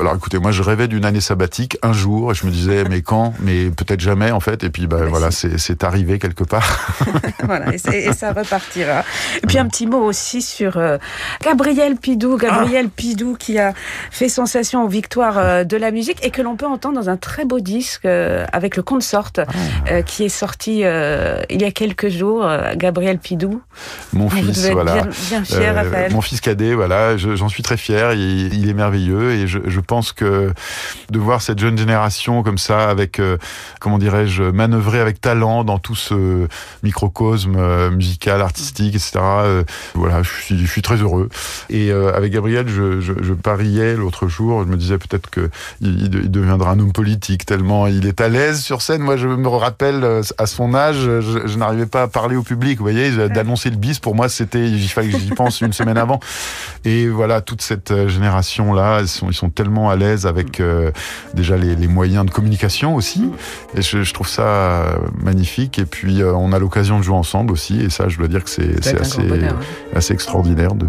Alors, 0.00 0.14
écoutez, 0.16 0.38
moi, 0.38 0.52
je 0.52 0.62
rêvais 0.62 0.88
d'une 0.88 1.04
année 1.04 1.20
sabbatique 1.20 1.78
un 1.82 1.92
jour, 1.92 2.32
et 2.32 2.34
je 2.34 2.46
me 2.46 2.50
disais, 2.50 2.84
mais 2.88 3.02
quand? 3.02 3.34
Mais 3.40 3.70
peut-être 3.70 4.00
jamais, 4.00 4.30
en 4.30 4.40
fait. 4.40 4.64
Et 4.64 4.70
puis, 4.70 4.86
bah, 4.86 5.04
voilà, 5.08 5.30
c'est 5.30 5.84
arrivé 5.84 6.18
quelque 6.18 6.44
part. 6.44 6.96
voilà, 7.44 7.72
et, 7.72 8.06
et, 8.06 8.12
ça 8.12 8.32
repartira. 8.32 9.04
Et 9.42 9.46
puis, 9.46 9.58
un 9.58 9.66
petit 9.66 9.86
mot 9.86 10.02
aussi 10.02 10.42
sur 10.42 10.76
euh, 10.76 10.98
Gabriel 11.42 11.96
Pidou, 11.96 12.36
Gabriel 12.36 12.86
ah. 12.88 12.92
Pidou, 12.94 13.36
qui 13.36 13.58
a 13.58 13.72
fait 14.10 14.28
sensation 14.28 14.84
aux 14.84 14.88
victoires 14.88 15.38
euh, 15.38 15.64
de 15.64 15.76
la 15.76 15.90
musique 15.90 16.24
et 16.24 16.30
que 16.30 16.42
l'on 16.42 16.56
peut 16.56 16.66
entendre 16.66 17.00
dans 17.00 17.08
un 17.08 17.16
très 17.16 17.44
beau 17.44 17.60
disque 17.60 18.04
euh, 18.04 18.44
avec 18.52 18.76
le 18.76 18.82
consorte. 18.82 19.40
Ah 19.40 19.52
qui 20.06 20.24
est 20.24 20.28
sorti 20.28 20.80
il 20.80 21.62
y 21.62 21.64
a 21.64 21.70
quelques 21.72 22.08
jours, 22.08 22.46
Gabriel 22.76 23.18
Pidou. 23.18 23.62
Mon 24.12 24.30
fils, 24.30 24.70
voilà. 24.70 25.06
Bien, 25.28 25.44
fier, 25.44 25.74
Raphaël. 25.74 26.12
Mon 26.12 26.20
fils 26.20 26.40
cadet, 26.40 26.74
voilà, 26.74 27.16
j'en 27.16 27.48
suis 27.48 27.62
très 27.62 27.76
fier. 27.76 28.12
Il, 28.12 28.54
il 28.54 28.68
est 28.68 28.74
merveilleux 28.74 29.32
et 29.32 29.46
je, 29.46 29.58
je, 29.66 29.80
pense 29.80 30.12
que 30.12 30.52
de 31.10 31.18
voir 31.18 31.42
cette 31.42 31.58
jeune 31.58 31.76
génération 31.76 32.42
comme 32.42 32.58
ça, 32.58 32.88
avec, 32.88 33.20
comment 33.80 33.98
dirais-je, 33.98 34.42
manœuvrer 34.42 35.00
avec 35.00 35.20
talent 35.20 35.64
dans 35.64 35.78
tout 35.78 35.94
ce 35.94 36.46
microcosme 36.82 37.90
musical, 37.90 38.40
artistique, 38.40 38.94
etc. 38.94 39.20
voilà, 39.94 40.22
je 40.22 40.30
suis, 40.30 40.58
je 40.58 40.70
suis 40.70 40.82
très 40.82 40.96
heureux. 40.96 41.28
Et 41.70 41.90
avec 41.90 42.32
Gabriel, 42.32 42.68
je, 42.68 43.00
je, 43.00 43.12
je 43.20 43.34
pariais 43.34 43.94
l'autre 43.94 44.28
jour, 44.28 44.62
je 44.64 44.68
me 44.68 44.76
disais 44.76 44.98
peut-être 44.98 45.30
que 45.30 45.50
il, 45.80 46.30
deviendra 46.30 46.72
un 46.72 46.78
homme 46.78 46.92
politique 46.92 47.46
tellement 47.46 47.86
il 47.86 48.06
est 48.06 48.20
à 48.20 48.28
l'aise 48.28 48.60
sur 48.60 48.82
scène. 48.82 49.02
Moi, 49.02 49.16
je 49.16 49.28
me 49.28 49.48
rappelle 49.64 50.04
euh, 50.04 50.22
à 50.38 50.46
son 50.46 50.74
âge, 50.74 50.96
je, 50.98 51.58
n'arrivais 51.58 51.86
pas 51.86 52.02
à 52.02 52.08
parler 52.08 52.36
au 52.36 52.42
public. 52.42 52.78
Vous 52.78 52.84
voyez, 52.84 53.10
d'annoncer 53.28 53.70
le 53.70 53.76
bis 53.76 53.98
pour 53.98 54.14
moi, 54.14 54.28
c'était 54.28 54.66
il 54.68 54.88
fallait 54.88 55.08
que 55.08 55.18
j'y 55.18 55.30
pense 55.30 55.60
une 55.60 55.72
semaine 55.72 55.96
avant. 55.96 56.20
Et 56.84 57.08
voilà, 57.08 57.40
toute 57.40 57.62
cette 57.62 57.90
euh, 57.90 58.08
génération 58.08 58.74
là, 58.74 59.00
ils 59.00 59.08
sont, 59.08 59.30
ils 59.30 59.34
sont 59.34 59.48
tellement 59.48 59.88
à 59.90 59.96
l'aise 59.96 60.26
avec 60.26 60.60
euh, 60.60 60.90
déjà 61.32 61.56
les, 61.56 61.76
les, 61.76 61.88
moyens 61.88 62.26
de 62.26 62.30
communication 62.30 62.94
aussi. 62.94 63.30
Et 63.74 63.82
je, 63.82 64.02
je 64.02 64.14
trouve 64.14 64.28
ça 64.28 64.98
magnifique. 65.22 65.78
Et 65.78 65.86
puis 65.86 66.22
on 66.22 66.52
a 66.52 66.58
l'occasion 66.58 66.98
de 66.98 67.04
jouer 67.04 67.16
ensemble 67.16 67.52
aussi. 67.52 67.80
Et 67.80 67.90
ça, 67.90 68.08
je 68.08 68.18
dois 68.18 68.28
dire 68.28 68.44
que 68.44 68.50
c'est 68.50 69.00
assez, 69.00 69.22
assez 69.94 70.12
extraordinaire 70.12 70.74
de, 70.74 70.88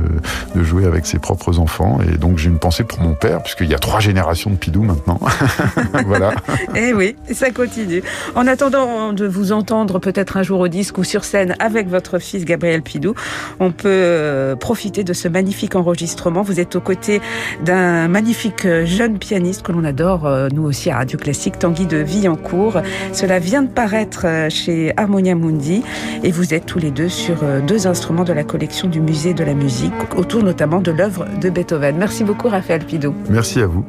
de 0.56 0.64
jouer 0.64 0.86
avec 0.86 1.06
ses 1.06 1.20
propres 1.20 1.60
enfants. 1.60 2.00
Et 2.02 2.18
donc 2.18 2.38
j'ai 2.38 2.50
une 2.50 2.60
pensée 2.60 2.84
pour 2.84 3.00
mon 3.00 3.14
père, 3.14 3.42
puisqu'il 3.42 3.70
y 3.70 3.76
a 3.76 3.80
trois 3.80 4.00
générations 4.00 4.50
de 4.50 4.58
Pidou 4.58 4.84
maintenant. 4.84 5.20
voilà. 6.06 6.32
Et 6.76 6.90
eh 6.90 6.94
oui, 6.94 7.16
ça 7.34 7.52
continue. 7.52 8.04
En 8.36 8.48
attendant 8.48 8.65
de 8.70 9.26
vous 9.26 9.52
entendre 9.52 10.00
peut-être 10.00 10.38
un 10.38 10.44
jour 10.44 10.60
au 10.60 10.68
disque 10.68 10.98
ou 10.98 11.04
sur 11.04 11.24
scène 11.24 11.56
avec 11.60 11.88
votre 11.88 12.20
fils 12.20 12.46
Gabriel 12.46 12.82
Pidou, 12.82 13.14
on 13.60 13.72
peut 13.72 13.88
euh, 13.88 14.56
profiter 14.56 15.04
de 15.04 15.14
ce 15.14 15.28
magnifique 15.28 15.76
enregistrement. 15.76 16.42
Vous 16.42 16.60
êtes 16.60 16.76
aux 16.76 16.82
côtés 16.82 17.22
d'un 17.64 18.08
magnifique 18.08 18.66
euh, 18.66 18.86
jeune 18.86 19.18
pianiste 19.20 19.62
que 19.62 19.72
l'on 19.72 19.84
adore, 19.84 20.26
euh, 20.26 20.48
nous 20.54 20.64
aussi 20.64 20.90
à 20.90 20.98
Radio 20.98 21.18
Classique, 21.18 21.60
Tanguy 21.60 21.86
de 21.86 21.98
Villancourt. 21.98 22.82
Cela 23.14 23.40
vient 23.40 23.62
de 23.62 23.70
paraître 23.70 24.26
chez 24.50 24.94
Harmonia 24.98 25.36
Mundi 25.36 25.84
et 26.24 26.32
vous 26.32 26.54
êtes 26.54 26.66
tous 26.66 26.80
les 26.80 26.92
deux 26.92 27.10
sur 27.10 27.36
deux 27.68 27.88
instruments 27.88 28.24
de 28.24 28.34
la 28.34 28.44
collection 28.44 28.88
du 28.88 29.02
musée 29.02 29.34
de 29.34 29.44
la 29.44 29.54
musique, 29.54 29.94
autour 30.18 30.44
notamment 30.44 30.82
de 30.82 30.92
l'œuvre 30.92 31.26
de 31.42 31.50
Beethoven. 31.50 31.98
Merci 31.98 32.24
beaucoup 32.24 32.50
Raphaël 32.50 32.84
Pidou. 32.84 33.14
Merci 33.30 33.62
à 33.62 33.68
vous. 33.68 33.86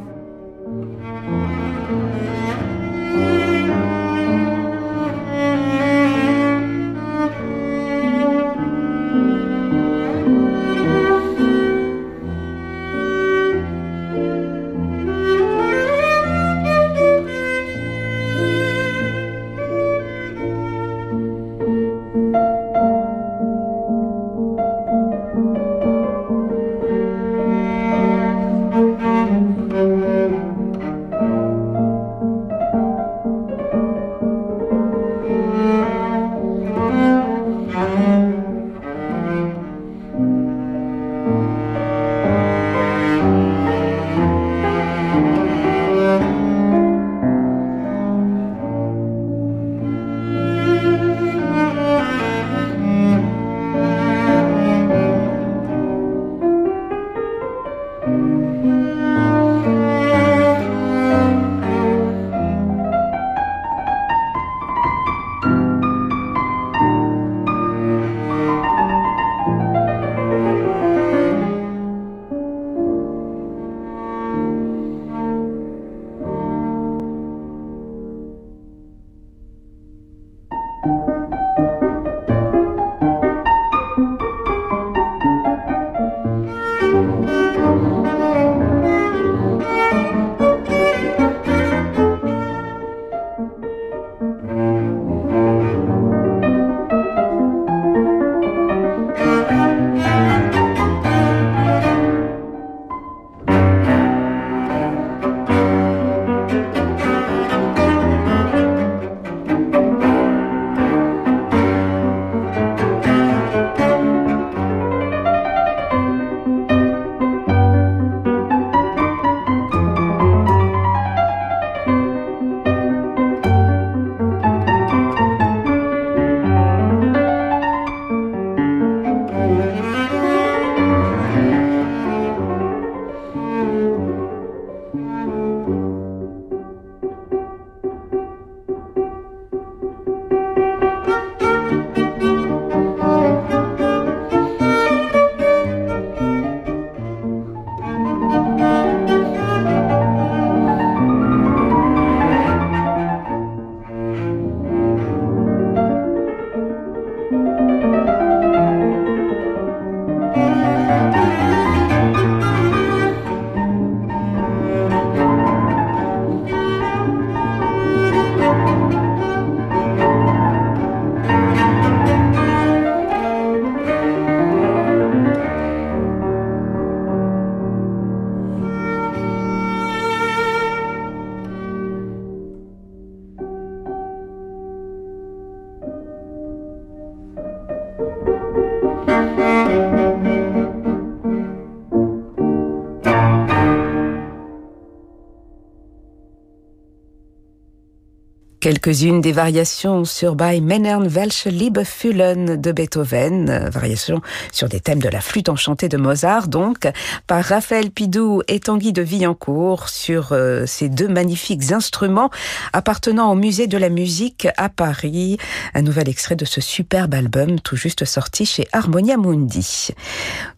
que 198.66 198.76
quelques-unes 198.87 199.20
des 199.20 199.33
variations 199.33 200.05
sur 200.05 200.37
Bei 200.37 200.61
Männern 200.61 201.09
welche 201.09 201.46
Liebe 201.46 201.85
fühlen 201.85 202.61
de 202.61 202.70
Beethoven, 202.70 203.68
variations 203.68 204.20
sur 204.53 204.68
des 204.68 204.79
thèmes 204.79 205.03
de 205.03 205.09
la 205.09 205.20
flûte 205.20 205.49
enchantée 205.49 205.88
de 205.88 205.96
Mozart, 205.96 206.46
donc, 206.46 206.88
par 207.27 207.42
Raphaël 207.42 207.90
Pidou 207.90 208.42
et 208.46 208.61
Tanguy 208.61 208.92
de 208.92 209.03
Villancourt 209.03 209.88
sur 209.88 210.29
euh, 210.31 210.66
ces 210.66 210.88
deux 210.88 211.09
magnifiques 211.09 211.72
instruments 211.72 212.31
appartenant 212.72 213.33
au 213.33 213.35
musée 213.35 213.66
de 213.66 213.77
la 213.77 213.88
musique 213.88 214.46
à 214.57 214.68
Paris. 214.68 215.38
Un 215.75 215.83
nouvel 215.83 216.09
extrait 216.09 216.37
de 216.37 216.44
ce 216.44 216.61
superbe 216.61 217.14
album 217.14 217.59
tout 217.59 217.77
juste 217.77 218.05
sorti 218.05 218.46
chez 218.46 218.68
Harmonia 218.70 219.16
Mundi. 219.16 219.88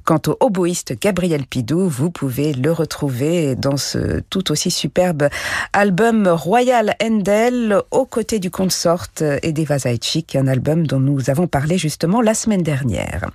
Quant 0.04 0.20
au 0.26 0.36
oboïste 0.40 0.94
Gabriel 1.00 1.46
Pidou, 1.46 1.88
vous 1.88 2.10
pouvez 2.10 2.52
le 2.52 2.72
retrouver 2.72 3.56
dans 3.56 3.76
ce 3.76 4.20
tout 4.30 4.50
aussi 4.52 4.70
superbe 4.70 5.28
album 5.72 6.26
Royal 6.28 6.94
Endel 7.02 7.82
aux 7.90 8.06
du 8.18 8.50
consort 8.50 9.06
et 9.42 9.52
d'Eva 9.52 9.78
Zaitchik, 9.78 10.34
un 10.34 10.48
album 10.48 10.86
dont 10.86 10.98
nous 10.98 11.30
avons 11.30 11.46
parlé 11.46 11.78
justement 11.78 12.20
la 12.20 12.34
semaine 12.34 12.62
dernière. 12.62 13.30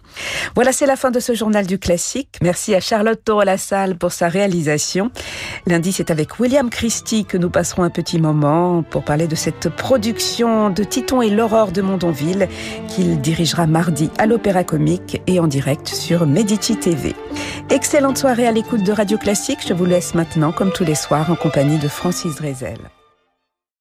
Voilà, 0.56 0.74
c'est 0.74 0.86
la 0.86 0.98
fin 0.98 1.10
de 1.10 1.20
ce 1.20 1.34
journal 1.34 1.66
du 1.66 1.80
classique. 1.80 2.38
Merci 2.42 2.76
à 2.76 2.82
Charlotte 2.82 3.20
Toro-Lassalle 3.24 3.96
pour 3.96 4.12
sa 4.12 4.28
réalisation. 4.28 5.10
Lundi, 5.68 5.94
c'est 5.94 6.12
avec 6.12 6.40
William 6.40 6.70
Christie 6.70 7.24
que 7.24 7.38
nous 7.38 7.50
passerons 7.50 7.84
un 7.84 7.90
petit 7.90 8.20
moment 8.20 8.84
pour 8.84 9.04
parler 9.04 9.28
de 9.28 9.36
cette 9.36 9.70
production 9.70 10.70
de 10.70 10.84
Titon 10.84 11.22
et 11.22 11.30
l'aurore 11.30 11.72
de 11.72 11.82
Mondonville 11.82 12.50
qu'il 12.90 13.22
dirigera 13.22 13.66
mardi 13.66 14.10
à 14.18 14.26
l'Opéra 14.26 14.64
Comique 14.64 15.22
et 15.28 15.40
en 15.40 15.48
direct 15.48 15.88
sur 15.88 16.26
Medici 16.26 16.76
TV. 16.76 17.16
Excellente 17.70 18.18
soirée 18.18 18.48
à 18.48 18.52
l'écoute 18.52 18.84
de 18.84 18.92
Radio 18.92 19.18
Classique. 19.18 19.60
Je 19.66 19.74
vous 19.74 19.86
laisse 19.86 20.14
maintenant, 20.14 20.52
comme 20.52 20.74
tous 20.74 20.84
les 20.84 20.96
soirs, 20.96 21.32
en 21.32 21.36
compagnie 21.36 21.80
de 21.80 21.88
Francis 21.88 22.36
Drezel. 22.36 22.80